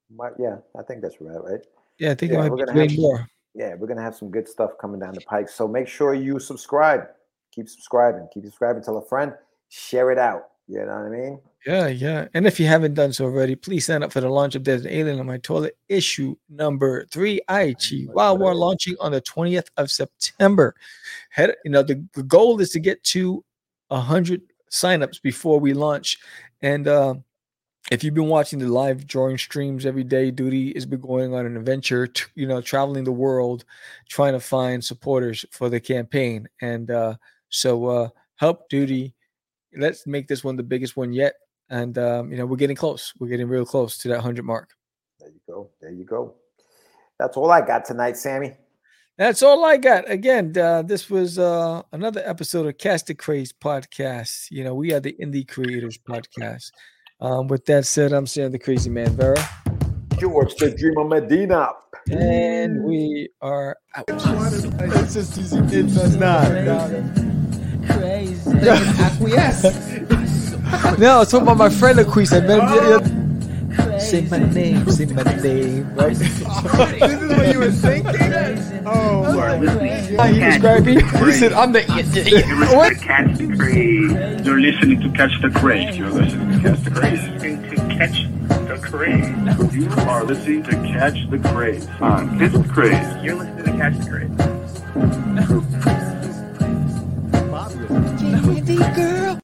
[0.10, 1.44] Might- yeah, I think that's right.
[1.44, 1.60] Right.
[1.98, 3.28] Yeah, I think Yeah, it might we're be gonna have Dwayne Moore.
[3.54, 5.50] Yeah, we're gonna have some good stuff coming down the pike.
[5.50, 7.08] So make sure you subscribe.
[7.54, 8.28] Keep subscribing.
[8.34, 8.84] Keep subscribing.
[8.84, 9.34] Tell a friend.
[9.70, 10.51] Share it out.
[10.72, 11.40] You know what I mean?
[11.68, 12.28] Yeah, yeah.
[12.34, 14.86] And if you haven't done so already, please sign up for the launch of There's
[14.86, 17.42] an Alien on My Toilet issue number three.
[17.50, 20.74] Aichi Wild War launching on the 20th of September.
[21.30, 23.44] Head, you know, the, the goal is to get to
[23.90, 24.42] 100
[24.72, 26.18] signups before we launch.
[26.62, 27.16] And uh,
[27.92, 31.46] if you've been watching the live drawing streams every day, Duty has been going on
[31.46, 33.66] an adventure, to, you know, traveling the world,
[34.08, 36.48] trying to find supporters for the campaign.
[36.62, 37.16] And uh,
[37.50, 39.14] so uh, help Duty
[39.78, 41.36] let's make this one the biggest one yet.
[41.72, 43.14] and um, you know we're getting close.
[43.18, 44.72] We're getting real close to that hundred mark.
[45.20, 45.70] There you go.
[45.82, 46.36] There you go.
[47.18, 48.54] That's all I got tonight, Sammy.
[49.18, 50.10] That's all I got.
[50.10, 54.50] Again, uh, this was uh, another episode of Catch the Craze podcast.
[54.50, 56.72] You know, we are the Indie Creators podcast.
[57.20, 59.38] Um, with that said, I'm Sam the Crazy Man Vera.
[60.18, 61.70] George the Dreamer Medina.
[62.10, 64.06] And we are out.
[64.08, 65.58] It's just easy.
[65.58, 67.31] It does not.
[67.90, 69.64] Acquiesce.
[71.00, 72.34] no, I was talking about my friend Aquise.
[72.34, 73.22] I met him
[74.00, 76.16] Say my name, say my name, right?
[76.16, 78.84] this is what you were thinking?
[78.86, 80.34] Oh, Lord.
[80.34, 81.02] he described me.
[81.02, 81.82] He said, I'm the.
[82.76, 82.98] What?
[82.98, 84.46] Catch the craze.
[84.46, 85.98] You're listening to Catch the Craze.
[85.98, 87.28] You're listening to Catch the Craze.
[87.30, 88.28] Listening to Catch
[88.68, 89.74] the Craze.
[89.74, 93.24] You are listening to Catch the Craze on Catch the Craze.
[93.24, 94.10] You're listening to Catch the
[95.86, 96.11] Craze
[98.78, 99.41] girl